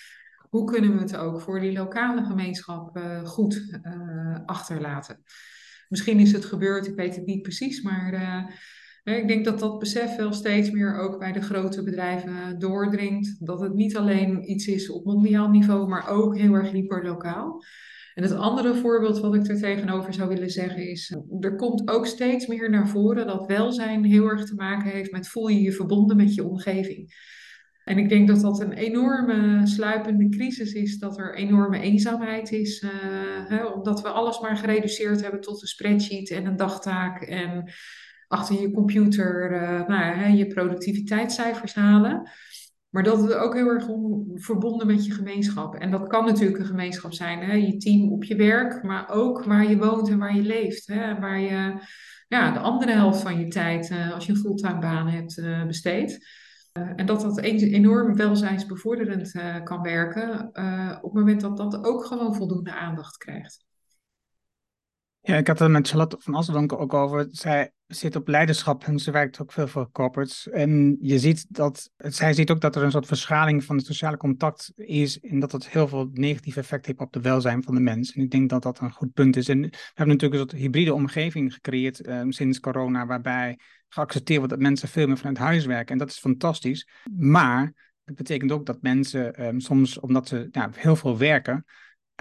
[0.49, 5.23] Hoe kunnen we het ook voor die lokale gemeenschap uh, goed uh, achterlaten?
[5.87, 9.79] Misschien is het gebeurd, ik weet het niet precies, maar uh, ik denk dat dat
[9.79, 13.45] besef wel steeds meer ook bij de grote bedrijven doordringt.
[13.45, 17.63] Dat het niet alleen iets is op mondiaal niveau, maar ook heel erg hyperlokaal.
[18.13, 22.05] En het andere voorbeeld wat ik er tegenover zou willen zeggen is, er komt ook
[22.05, 25.71] steeds meer naar voren dat welzijn heel erg te maken heeft met voel je je
[25.71, 27.13] verbonden met je omgeving.
[27.83, 32.81] En ik denk dat dat een enorme sluipende crisis is, dat er enorme eenzaamheid is,
[32.81, 32.89] uh,
[33.47, 37.71] hè, omdat we alles maar gereduceerd hebben tot een spreadsheet en een dagtaak en
[38.27, 42.29] achter je computer uh, nou, hè, je productiviteitscijfers halen.
[42.91, 43.85] Maar dat het ook heel erg
[44.35, 45.75] verbonden met je gemeenschap.
[45.75, 47.53] En dat kan natuurlijk een gemeenschap zijn, hè?
[47.53, 50.87] je team op je werk, maar ook waar je woont en waar je leeft.
[50.87, 51.19] Hè?
[51.19, 51.79] Waar je
[52.27, 55.65] ja, de andere helft van je tijd, uh, als je een fulltime baan hebt, uh,
[55.65, 56.27] besteedt.
[56.77, 59.31] Uh, en dat dat enorm welzijnsbevorderend
[59.63, 60.47] kan werken
[61.01, 63.65] op het moment dat dat ook gewoon voldoende aandacht krijgt.
[65.21, 67.27] Ja, ik had het met Charlotte van Asseldonk ook over.
[67.29, 70.49] Zij zit op leiderschap en ze werkt ook veel voor corporates.
[70.49, 74.17] En je ziet dat, zij ziet ook dat er een soort verschaling van het sociale
[74.17, 75.19] contact is.
[75.19, 78.13] En dat dat heel veel negatief effect heeft op de welzijn van de mens.
[78.13, 79.49] En ik denk dat dat een goed punt is.
[79.49, 84.53] En we hebben natuurlijk een soort hybride omgeving gecreëerd um, sinds corona, waarbij geaccepteerd wordt
[84.53, 85.93] dat mensen veel meer vanuit huis werken.
[85.93, 86.87] En dat is fantastisch.
[87.17, 87.73] Maar
[88.03, 91.65] het betekent ook dat mensen um, soms, omdat ze heel veel werken,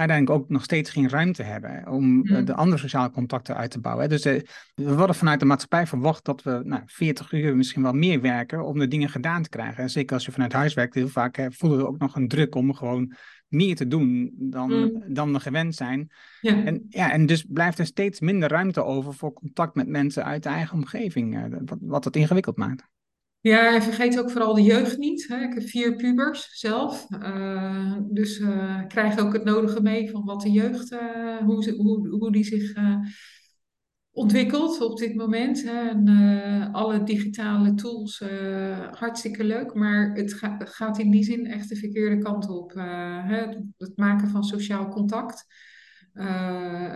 [0.01, 2.44] uiteindelijk ook nog steeds geen ruimte hebben om eh, mm.
[2.44, 4.09] de andere sociale contacten uit te bouwen.
[4.09, 4.40] Dus uh,
[4.74, 8.64] we worden vanuit de maatschappij verwacht dat we nou, 40 uur misschien wel meer werken
[8.64, 9.82] om de dingen gedaan te krijgen.
[9.82, 12.28] En zeker als je vanuit huis werkt, heel vaak hè, voelen we ook nog een
[12.28, 13.14] druk om gewoon
[13.48, 15.14] meer te doen dan, mm.
[15.14, 16.11] dan we gewend zijn.
[16.40, 16.64] Ja.
[16.64, 20.42] En, ja, en dus blijft er steeds minder ruimte over voor contact met mensen uit
[20.42, 22.88] de eigen omgeving, uh, wat, wat het ingewikkeld maakt.
[23.43, 25.28] Ja, en vergeet ook vooral de jeugd niet.
[25.28, 25.41] Hè.
[25.43, 27.07] Ik heb vier pubers zelf.
[27.11, 31.74] Uh, dus uh, krijg ook het nodige mee van wat de jeugd, uh, hoe, ze,
[31.74, 32.72] hoe, hoe die zich
[34.11, 35.62] ontwikkelt op dit moment.
[35.64, 35.88] Hè.
[35.88, 38.22] En alle digitale tools,
[38.91, 39.74] hartstikke leuk.
[39.74, 42.72] Maar het ga, gaat in die zin echt de verkeerde kant op.
[42.74, 43.47] Hè.
[43.76, 45.47] Het maken van sociaal contact.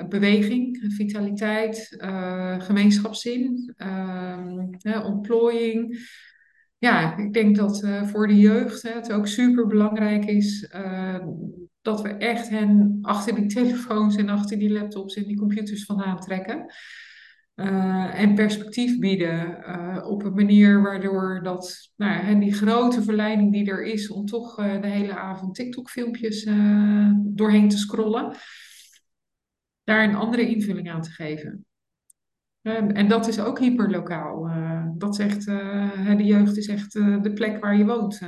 [0.09, 1.97] beweging, vitaliteit,
[2.59, 5.99] gemeenschapszin, uh, ontplooiing,
[6.85, 11.26] ja, ik denk dat uh, voor de jeugd hè, het ook super belangrijk is uh,
[11.82, 16.20] dat we echt hen achter die telefoons en achter die laptops en die computers vandaan
[16.20, 16.72] trekken.
[17.55, 19.64] Uh, en perspectief bieden
[20.07, 24.55] op een manier waardoor dat, nou, hè, die grote verleiding die er is om toch
[24.55, 26.45] de hele avond TikTok-filmpjes
[27.14, 28.37] doorheen te scrollen,
[29.85, 31.64] daar een andere invulling aan te geven.
[32.62, 34.51] en dat is ook hyperlokaal.
[34.99, 38.20] Dat zegt, de jeugd is echt de plek waar je woont.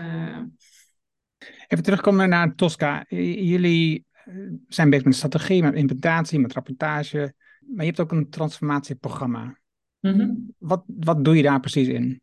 [1.68, 3.04] Even terugkomen naar Tosca.
[3.08, 4.04] Jullie
[4.68, 7.34] zijn bezig met strategie, met implementatie, met rapportage.
[7.66, 9.58] Maar je hebt ook een transformatieprogramma.
[10.00, 10.34] Mhm.
[10.58, 12.20] wat, wat doe je daar precies in?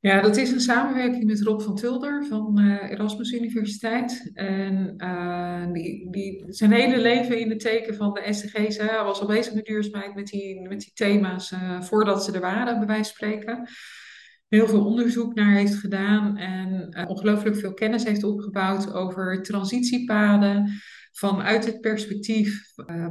[0.00, 4.30] Ja, dat is een samenwerking met Rob van Tulder van uh, Erasmus Universiteit.
[4.34, 8.76] En uh, die, die, zijn hele leven in het teken van de SDG's.
[8.76, 12.78] Was al bezig met duurzaamheid, met die, met die thema's, uh, voordat ze er waren,
[12.78, 13.68] bij wijze spreken.
[14.48, 20.80] Heel veel onderzoek naar heeft gedaan en ongelooflijk veel kennis heeft opgebouwd over transitiepaden.
[21.12, 22.62] Vanuit het perspectief,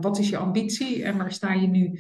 [0.02, 2.00] wat is je ambitie en waar sta je nu?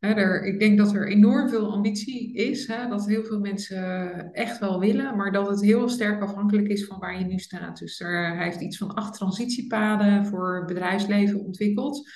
[0.00, 4.80] Er, ik denk dat er enorm veel ambitie is, dat heel veel mensen echt wel
[4.80, 7.78] willen, maar dat het heel sterk afhankelijk is van waar je nu staat.
[7.78, 12.10] Dus er, hij heeft iets van acht transitiepaden voor bedrijfsleven ontwikkeld.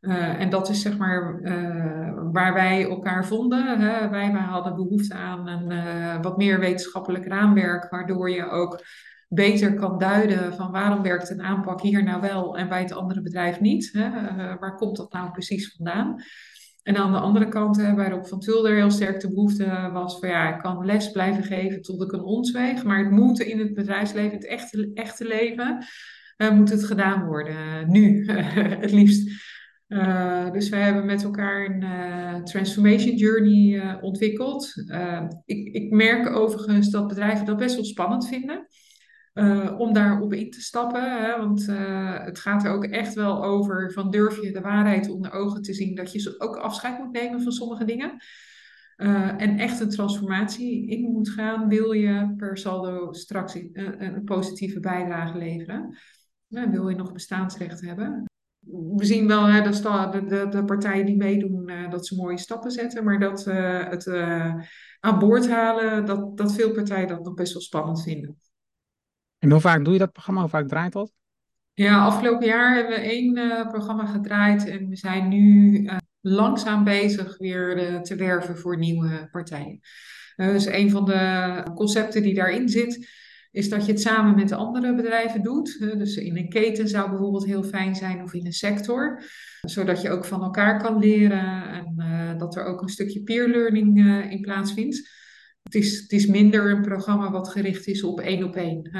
[0.00, 3.78] Uh, en dat is zeg maar uh, waar wij elkaar vonden.
[4.10, 8.84] Wij, hadden behoefte aan een wat meer wetenschappelijk raamwerk, waardoor je ook
[9.28, 13.22] beter kan duiden van waarom werkt een aanpak hier nou wel en bij het andere
[13.22, 13.90] bedrijf niet.
[13.92, 14.10] Hè.
[14.58, 16.22] waar komt dat nou precies vandaan?
[16.86, 20.54] En aan de andere kant, hè, van Tulder heel sterk de behoefte was van ja,
[20.54, 23.74] ik kan les blijven geven tot ik een ons weeg, maar het moet in het
[23.74, 25.84] bedrijfsleven, het echte, echte leven,
[26.36, 28.24] uh, moet het gedaan worden, nu
[28.80, 29.30] het liefst.
[29.88, 34.72] Uh, dus wij hebben met elkaar een transformation journey ontwikkeld.
[35.44, 38.66] ik, ik merk overigens dat bedrijven dat best wel spannend vinden.
[39.36, 41.22] Uh, om daarop in te stappen.
[41.22, 41.38] Hè?
[41.38, 45.32] Want uh, het gaat er ook echt wel over van durf je de waarheid onder
[45.32, 48.16] ogen te zien dat je ook afscheid moet nemen van sommige dingen.
[48.96, 53.70] Uh, en echt een transformatie in moet gaan, wil je per saldo straks een,
[54.14, 55.96] een positieve bijdrage leveren.
[56.48, 58.24] wil je nog bestaansrecht hebben.
[58.96, 59.82] We zien wel hè, dat
[60.12, 63.04] de, de, de, partijen die meedoen, dat ze mooie stappen zetten.
[63.04, 64.08] Maar dat het
[65.00, 68.38] aan boord halen, dat, dat veel partijen dat nog best wel spannend vinden.
[69.38, 70.40] En hoe vaak doe je dat programma?
[70.40, 71.12] Hoe vaak draait dat?
[71.74, 76.84] Ja, afgelopen jaar hebben we één uh, programma gedraaid en we zijn nu uh, langzaam
[76.84, 79.80] bezig weer uh, te werven voor nieuwe partijen.
[80.36, 83.08] dus een van de concepten die daarin zit,
[83.50, 85.78] is dat je het samen met de andere bedrijven doet.
[85.78, 89.22] dus in een keten zou bijvoorbeeld heel fijn zijn of in een sector,
[89.60, 91.94] zodat je ook van elkaar kan leren en
[92.38, 93.98] dat er ook een stukje peer learning
[94.30, 95.10] in plaatsvindt.
[95.66, 98.90] Het is, het is minder een programma wat gericht is op één op één.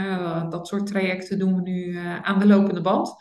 [0.51, 3.15] dat soort trajecten doen we nu uh, aan de lopende band.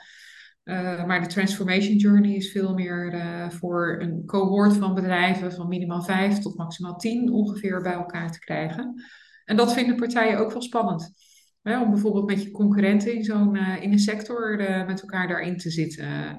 [0.64, 3.14] Uh, maar de transformation journey is veel meer
[3.52, 8.40] voor een cohort van bedrijven van minimaal vijf tot maximaal tien ongeveer bij elkaar te
[8.40, 9.04] krijgen.
[9.46, 11.14] En dat vinden partijen ook wel spannend.
[11.62, 15.70] Hè, om bijvoorbeeld met je concurrenten in, zo'n, in een sector met elkaar daarin te
[15.70, 16.38] zitten.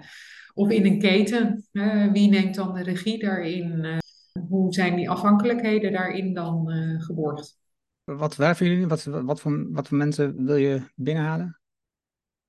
[0.54, 1.64] of in een keten.
[2.12, 4.00] wie neemt dan de regie daarin?
[4.48, 7.58] Hoe zijn die afhankelijkheden daarin dan uh, geborgd?
[8.04, 8.86] Wat werven jullie?
[8.86, 11.60] Wat, wat, voor, wat voor mensen wil je binnenhalen?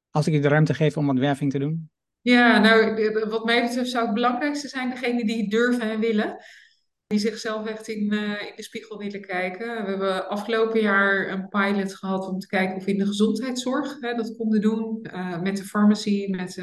[0.09, 1.89] Als ik je de ruimte geef om wat werving te doen?
[2.21, 6.37] Ja, nou, wat mij betreft zou het belangrijkste zijn degene die durven en willen.
[7.07, 9.83] Die zichzelf echt in, uh, in de spiegel willen kijken.
[9.83, 13.97] We hebben afgelopen jaar een pilot gehad om te kijken of we in de gezondheidszorg
[13.99, 15.07] hè, dat konden doen.
[15.13, 16.57] Uh, met de farmacie, met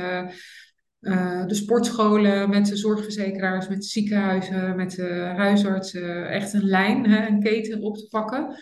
[1.04, 7.26] uh, de sportscholen, met de zorgverzekeraars, met ziekenhuizen, met de huisartsen, echt een lijn, hè,
[7.26, 8.56] een keten op te pakken.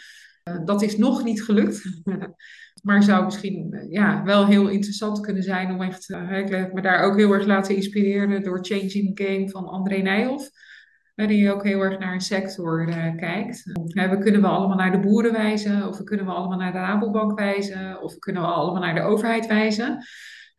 [0.49, 2.03] Uh, dat is nog niet gelukt.
[2.82, 6.80] maar zou misschien uh, ja, wel heel interessant kunnen zijn om echt, ik heb me
[6.80, 10.51] daar ook heel erg laten inspireren door Changing Game van André Nijhoff.
[11.14, 12.84] die ook heel erg naar een sector
[13.16, 13.62] kijkt.
[13.95, 16.78] we kunnen we allemaal naar de boeren wijzen, of we kunnen we allemaal naar de
[16.78, 20.05] Rabobank wijzen, of we kunnen we allemaal naar de overheid wijzen.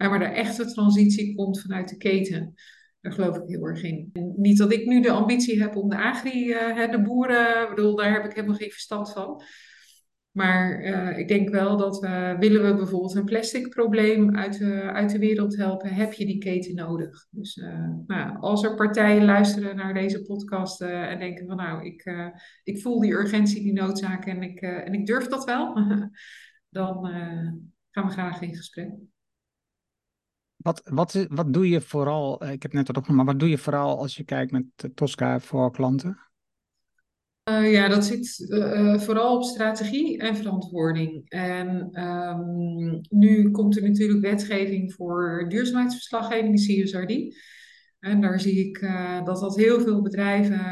[0.10, 2.54] Maar de echte transitie komt vanuit de keten.
[3.01, 4.10] Daar geloof ik heel erg in.
[4.14, 7.95] En niet dat ik nu de ambitie heb om de agri, uh, de boeren, bedoel,
[7.95, 9.41] daar heb ik helemaal geen verstand van.
[10.32, 14.82] Maar uh, ik denk wel dat we, willen we bijvoorbeeld een plastic probleem uit de,
[14.82, 17.28] uit de wereld helpen, heb je die keten nodig.
[17.30, 22.32] Dus uh, nou, als er partijen luisteren naar deze podcast en denken van nou, ik,
[22.64, 25.74] ik voel die urgentie, die noodzaak en ik, en ik durf dat wel,
[26.70, 27.06] dan
[27.91, 29.12] gaan we graag in gesprek.
[30.64, 33.51] Wat, wat, wat doe je vooral, eh, ik heb net wat opgenomen, maar wat doe
[33.51, 34.64] je vooral als je kijkt met
[34.95, 36.18] Tosca voor klanten?
[37.49, 38.45] Uh, ja, dat zit
[39.01, 41.30] vooral op strategie en verantwoording.
[41.30, 47.36] En um, nu komt er natuurlijk wetgeving voor duurzaamheidsverslaggeving, de CSRD.
[47.99, 48.82] En daar zie ik
[49.24, 50.64] dat dat heel veel bedrijven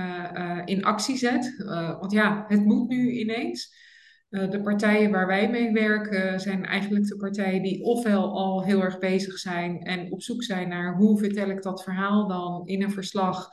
[0.66, 1.56] in actie zet.
[2.00, 3.81] want ja, het moet nu ineens.
[4.32, 8.82] Eh, de partijen waar wij mee werken zijn eigenlijk de partijen die ofwel al heel
[8.82, 12.84] erg bezig zijn en op zoek zijn naar hoe vertel ik dat verhaal dan in
[12.84, 13.50] een verslag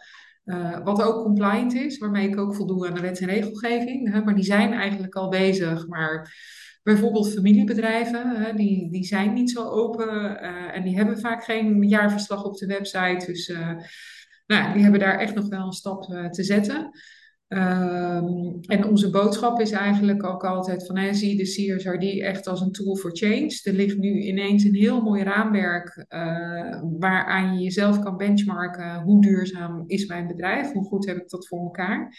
[0.84, 4.12] wat ook compliant is, waarmee ik ook voldoe aan de wet en regelgeving.
[4.12, 5.86] Hè, maar die zijn eigenlijk al bezig.
[5.86, 6.34] Maar
[6.82, 10.40] bijvoorbeeld familiebedrijven, die, die zijn niet zo open
[10.72, 13.26] en die hebben vaak geen jaarverslag op de website.
[13.26, 13.52] Dus
[14.46, 16.02] nou, die hebben daar echt nog wel een stap
[16.32, 16.90] te zetten.
[17.48, 22.60] Um, en onze boodschap is eigenlijk ook altijd van, hè, zie de CSRD echt als
[22.60, 23.60] een tool for change.
[23.62, 29.02] Er ligt nu ineens een heel mooi raamwerk uh, waaraan je jezelf kan benchmarken.
[29.02, 30.72] Hoe duurzaam is mijn bedrijf?
[30.72, 32.16] Hoe goed heb ik dat voor elkaar?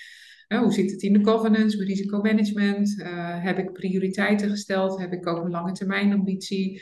[0.48, 3.00] Uh, hoe zit het in de governance, met risicomanagement?
[3.00, 5.00] Uh, heb ik prioriteiten gesteld?
[5.00, 6.82] Heb ik ook een lange termijn ambitie?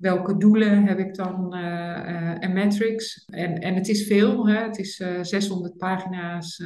[0.00, 3.24] Welke doelen heb ik dan uh, en metrics.
[3.26, 4.62] En, en het is veel, hè?
[4.62, 6.62] het is 600 pagina's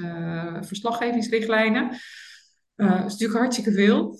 [0.60, 1.88] verslaggevingsrichtlijnen.
[2.74, 4.18] dat is natuurlijk hartstikke veel.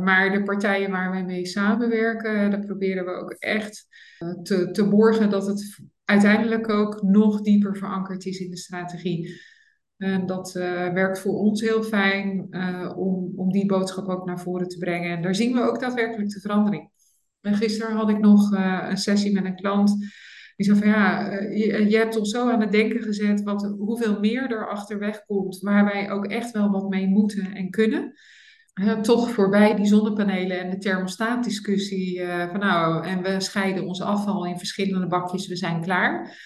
[0.00, 3.86] maar de partijen waar wij mee samenwerken, daar proberen we ook echt
[4.42, 9.40] te, te borgen dat het uiteindelijk ook nog dieper verankerd is in de strategie.
[9.96, 12.54] En dat werkt voor ons heel fijn
[12.96, 15.16] om, om die boodschap ook naar voren te brengen.
[15.16, 16.92] En daar zien we ook daadwerkelijk de verandering.
[17.44, 19.96] En gisteren had ik nog uh, een sessie met een klant.
[20.56, 24.20] Die zei van ja, uh, je, hebt ons zo aan het denken gezet wat, hoeveel
[24.20, 25.58] meer er achterweg komt.
[25.60, 28.12] Waar wij ook echt wel wat mee moeten en kunnen.
[29.02, 32.22] Toch voorbij die zonnepanelen en de thermostaatdiscussie.
[32.50, 36.38] van nou, en we scheiden ons afval in verschillende bakjes, we zijn klaar.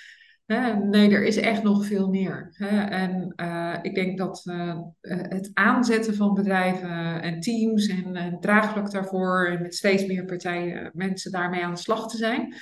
[0.49, 2.55] Nee, er is echt nog veel meer.
[2.89, 8.91] En uh, ik denk dat uh, het aanzetten van bedrijven en teams en, en draagvlak
[8.91, 12.55] daarvoor en met steeds meer partijen mensen daarmee aan de slag te zijn,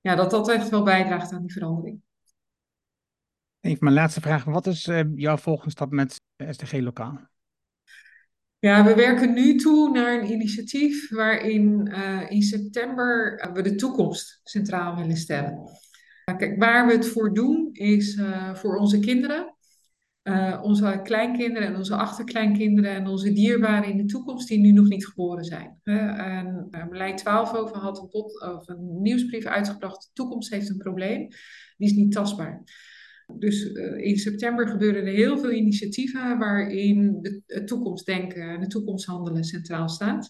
[0.00, 2.00] ja, dat dat echt wel bijdraagt aan die verandering.
[3.60, 4.44] Even mijn laatste vraag.
[4.44, 7.20] Wat is uh, jouw volgende stap met SDG Lokaal?
[8.58, 11.86] Ja, we werken nu toe naar een initiatief waarin
[12.28, 15.86] in september we de toekomst centraal willen stellen.
[16.36, 19.54] Kijk, waar we het voor doen is uh, voor onze kinderen,
[20.22, 24.88] uh, onze kleinkinderen en onze achterkleinkinderen en onze dierbaren in de toekomst die nu nog
[24.88, 25.80] niet geboren zijn.
[25.84, 31.28] Uh, en Merlijn 12 over had een, een nieuwsbrief uitgebracht, de toekomst heeft een probleem,
[31.76, 32.62] die is niet tastbaar.
[33.32, 33.64] Dus
[33.96, 40.28] in september gebeuren er heel veel initiatieven waarin het toekomstdenken en de toekomsthandelen centraal staat.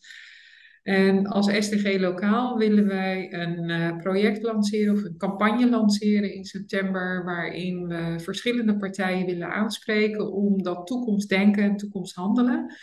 [0.89, 6.45] En als SDG Lokaal willen wij een uh, project lanceren of een campagne lanceren in
[6.45, 12.75] september, waarin we verschillende partijen willen aanspreken om dat toekomstdenken en toekomsthandelen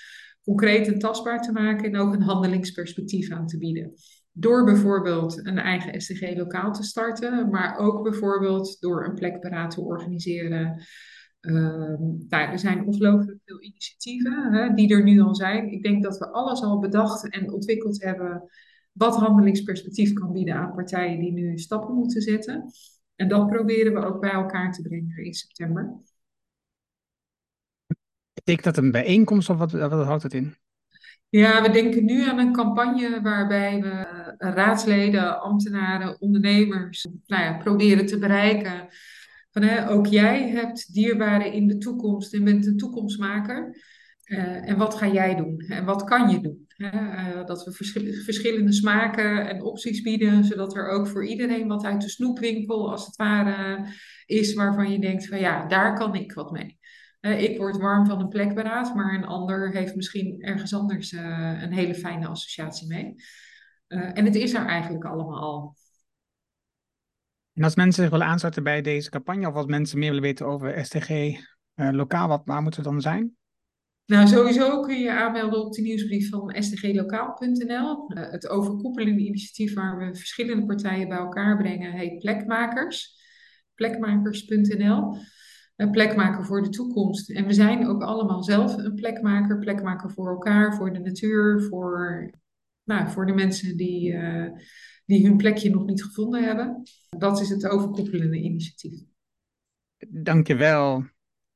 [0.43, 3.93] concreet en tastbaar te maken en ook een handelingsperspectief aan te bieden.
[4.31, 9.81] Door bijvoorbeeld een eigen SDG lokaal te starten, maar ook bijvoorbeeld door een plekberaad te
[9.81, 10.85] organiseren
[11.47, 15.71] Um, nou, er zijn ongelooflijk veel initiatieven hè, die er nu al zijn.
[15.71, 18.49] Ik denk dat we alles al bedacht en ontwikkeld hebben
[18.91, 22.71] wat handelingsperspectief kan bieden aan partijen die nu stappen moeten zetten.
[23.15, 25.97] En dat proberen we ook bij elkaar te brengen in september.
[28.33, 30.55] Betekent dat een bijeenkomst of wat, wat houdt het in?
[31.29, 38.05] Ja, we denken nu aan een campagne waarbij we raadsleden, ambtenaren, ondernemers nou ja, proberen
[38.05, 38.87] te bereiken
[39.89, 43.75] ook jij hebt dierbaren in de toekomst en bent een toekomstmaker.
[44.25, 45.59] Uh, en wat ga jij doen?
[45.59, 46.67] En wat kan je doen?
[46.77, 47.71] Uh, dat we
[48.23, 53.05] verschillende smaken en opties bieden, zodat er ook voor iedereen wat uit de snoepwinkel, als
[53.05, 53.85] het ware,
[54.25, 56.79] is waarvan je denkt van ja, daar kan ik wat mee.
[57.21, 61.73] Uh, ik word warm van een plekberaad, maar een ander heeft misschien ergens anders een
[61.73, 63.15] hele fijne associatie mee.
[63.87, 65.75] en het is er eigenlijk allemaal al.
[67.55, 70.45] En als mensen zich willen aansluiten bij deze campagne, of als mensen meer willen weten
[70.45, 73.35] over STG eh, lokaal, wat, waar moeten we dan zijn?
[74.05, 78.11] Nou, sowieso kun je aanmelden op de nieuwsbrief van stglokaal.nl.
[78.11, 83.23] Uh, het overkoepelende initiatief waar we verschillende partijen bij elkaar brengen heet Plekmakers.
[83.73, 85.17] Plekmakers.nl.
[85.75, 87.31] Een plekmaker voor de toekomst.
[87.31, 89.59] En we zijn ook allemaal zelf een plekmaker.
[89.59, 92.29] Plekmaker voor elkaar, voor de natuur, voor,
[92.83, 94.17] nou, voor de mensen die,
[95.05, 96.83] die hun plekje nog niet gevonden hebben.
[97.09, 98.99] Dat is het overkoepelende initiatief.
[100.09, 101.05] Dankjewel.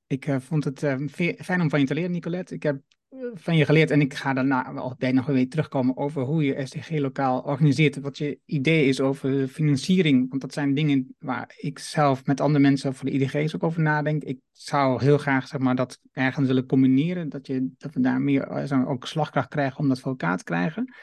[0.08, 0.96] Ik uh, vond het uh,
[1.38, 2.54] fijn om van je te leren, Nicolette.
[2.54, 6.22] Ik heb eh, van je geleerd en ik ga daarna bij nog weer terugkomen over
[6.22, 8.00] hoe je SDG lokaal organiseert.
[8.00, 10.30] Wat je idee is over financiering.
[10.30, 13.82] Want dat zijn dingen waar ik zelf met andere mensen voor de IDG's ook over
[13.82, 14.24] nadenk.
[14.24, 17.30] Ik zou heel graag zeg maar, dat ergens willen combineren.
[17.30, 20.94] Dat, je, dat we daar meer ook slagkracht krijgen om dat voor elkaar te krijgen.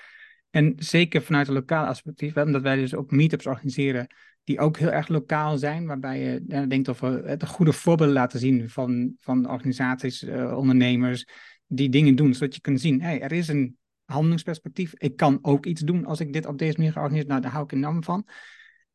[0.57, 4.07] En zeker vanuit een lokaal perspectief, omdat wij dus ook meetups organiseren
[4.45, 8.69] die ook heel erg lokaal zijn, waarbij je denkt over het goede voorbeelden laten zien
[8.69, 11.27] van, van organisaties, uh, ondernemers,
[11.67, 15.67] die dingen doen, zodat je kunt zien, hey, er is een handelingsperspectief, ik kan ook
[15.67, 18.27] iets doen als ik dit op deze manier georganiseerd, nou daar hou ik enorm van.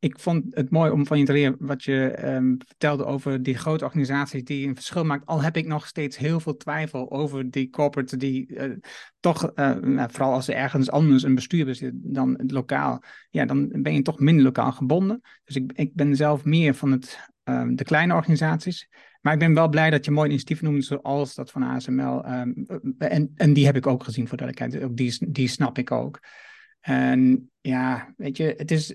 [0.02, 3.58] Ik vond het mooi om van je te leren wat je ehm, vertelde over die
[3.58, 5.26] grote organisaties die een verschil maken.
[5.26, 8.76] Al heb ik nog steeds heel veel twijfel over die corporate die uh,
[9.20, 13.44] toch, uh, nou, vooral als er ergens anders een bestuur zit dan het lokaal, ja,
[13.44, 15.20] dan ben je toch minder lokaal gebonden.
[15.44, 18.88] Dus ik, ik ben zelf meer van het, um, de kleine organisaties.
[19.20, 22.24] Maar ik ben wel blij dat je mooi initiatief noemt, zoals dat van ASML.
[22.28, 22.66] Um,
[22.98, 24.84] en, en die heb ik ook gezien, voor duidelijkheid.
[24.84, 26.20] Ook die, die snap ik ook.
[26.80, 28.94] En ja, weet je, het is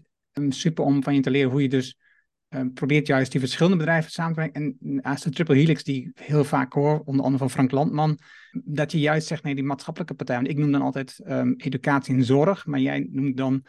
[0.50, 1.98] super om van je te leren hoe je dus
[2.50, 4.78] um, probeert juist die verschillende bedrijven samen te brengen.
[4.80, 8.20] En naast de Triple Helix, die ik heel vaak hoor, onder andere van Frank Landman,
[8.64, 10.36] dat je juist zegt, nee, die maatschappelijke partij.
[10.36, 13.66] Want ik noem dan altijd um, educatie en zorg, maar jij noemt dan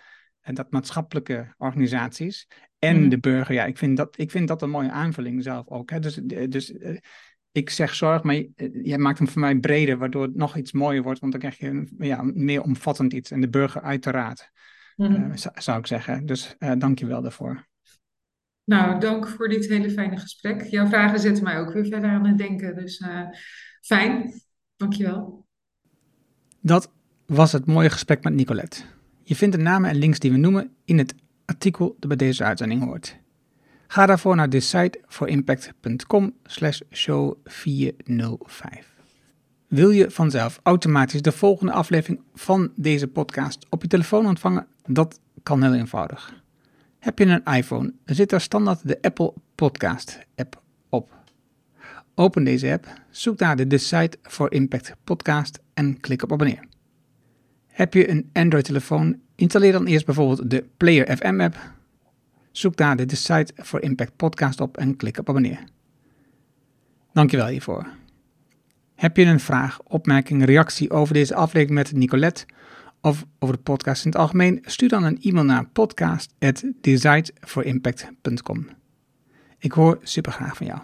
[0.48, 2.48] uh, dat maatschappelijke organisaties.
[2.78, 3.08] En mm.
[3.08, 5.90] de burger, ja, ik vind, dat, ik vind dat een mooie aanvulling zelf ook.
[5.90, 5.98] Hè.
[5.98, 6.98] Dus, dus uh,
[7.52, 8.42] ik zeg zorg, maar
[8.82, 11.58] jij maakt hem voor mij breder, waardoor het nog iets mooier wordt, want dan krijg
[11.58, 13.30] je een ja, meer omvattend iets.
[13.30, 14.50] En de burger uiteraard.
[14.98, 15.30] Mm-hmm.
[15.30, 16.26] uh, zou ik zeggen.
[16.26, 17.66] Dus uh, dank je wel daarvoor.
[18.64, 20.62] Nou, dank voor dit hele fijne gesprek.
[20.62, 22.74] Jouw vragen zetten mij ook weer verder aan het denken.
[22.74, 23.26] Dus uh,
[23.80, 24.32] fijn,
[24.76, 25.46] dank je wel.
[26.60, 26.90] Dat
[27.26, 28.82] was het mooie gesprek met Nicolette.
[29.22, 32.44] Je vindt de namen en links die we noemen in het artikel dat bij deze
[32.44, 33.18] uitzending hoort.
[33.86, 38.96] Ga daarvoor naar decideforimpact.com slash show 405.
[39.68, 44.66] Wil je vanzelf automatisch de volgende aflevering van deze podcast op je telefoon ontvangen?
[44.90, 46.42] Dat kan heel eenvoudig.
[46.98, 51.10] Heb je een iPhone, zit daar standaard de Apple Podcast app op.
[52.14, 56.64] Open deze app, zoek naar de Decide for Impact podcast en klik op abonneer.
[57.66, 61.56] Heb je een Android telefoon, installeer dan eerst bijvoorbeeld de Player FM app.
[62.50, 65.64] Zoek daar de Decide for Impact podcast op en klik op abonneer.
[67.12, 67.86] Dankjewel hiervoor.
[68.94, 72.46] Heb je een vraag, opmerking, reactie over deze aflevering met Nicolette
[73.00, 74.62] of over de podcast in het algemeen?
[74.64, 78.66] Stuur dan een e-mail naar podcast@designsforimpact.com.
[79.58, 80.80] Ik hoor super graag van jou.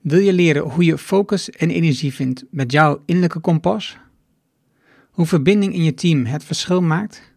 [0.00, 3.98] Wil je leren hoe je focus en energie vindt met jouw innerlijke kompas?
[5.10, 7.32] Hoe verbinding in je team het verschil maakt?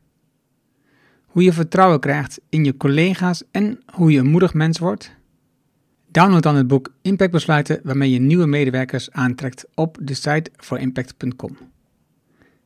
[1.25, 5.15] Hoe je vertrouwen krijgt in je collega's en hoe je een moedig mens wordt?
[6.07, 10.41] Download dan het boek Impact Besluiten waarmee je nieuwe medewerkers aantrekt op de.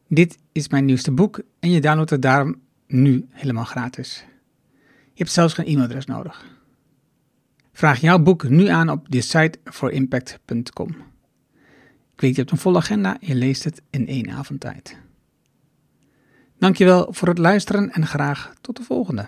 [0.08, 4.26] Dit is mijn nieuwste boek en je downloadt het daarom nu helemaal gratis.
[5.04, 6.46] Je hebt zelfs geen e-mailadres nodig.
[7.72, 10.90] Vraag jouw boek nu aan op de site voor impact.com.
[12.14, 14.98] Ik weet je hebt een volle agenda, je leest het in één avond tijd.
[16.58, 19.28] Dankjewel voor het luisteren en graag tot de volgende.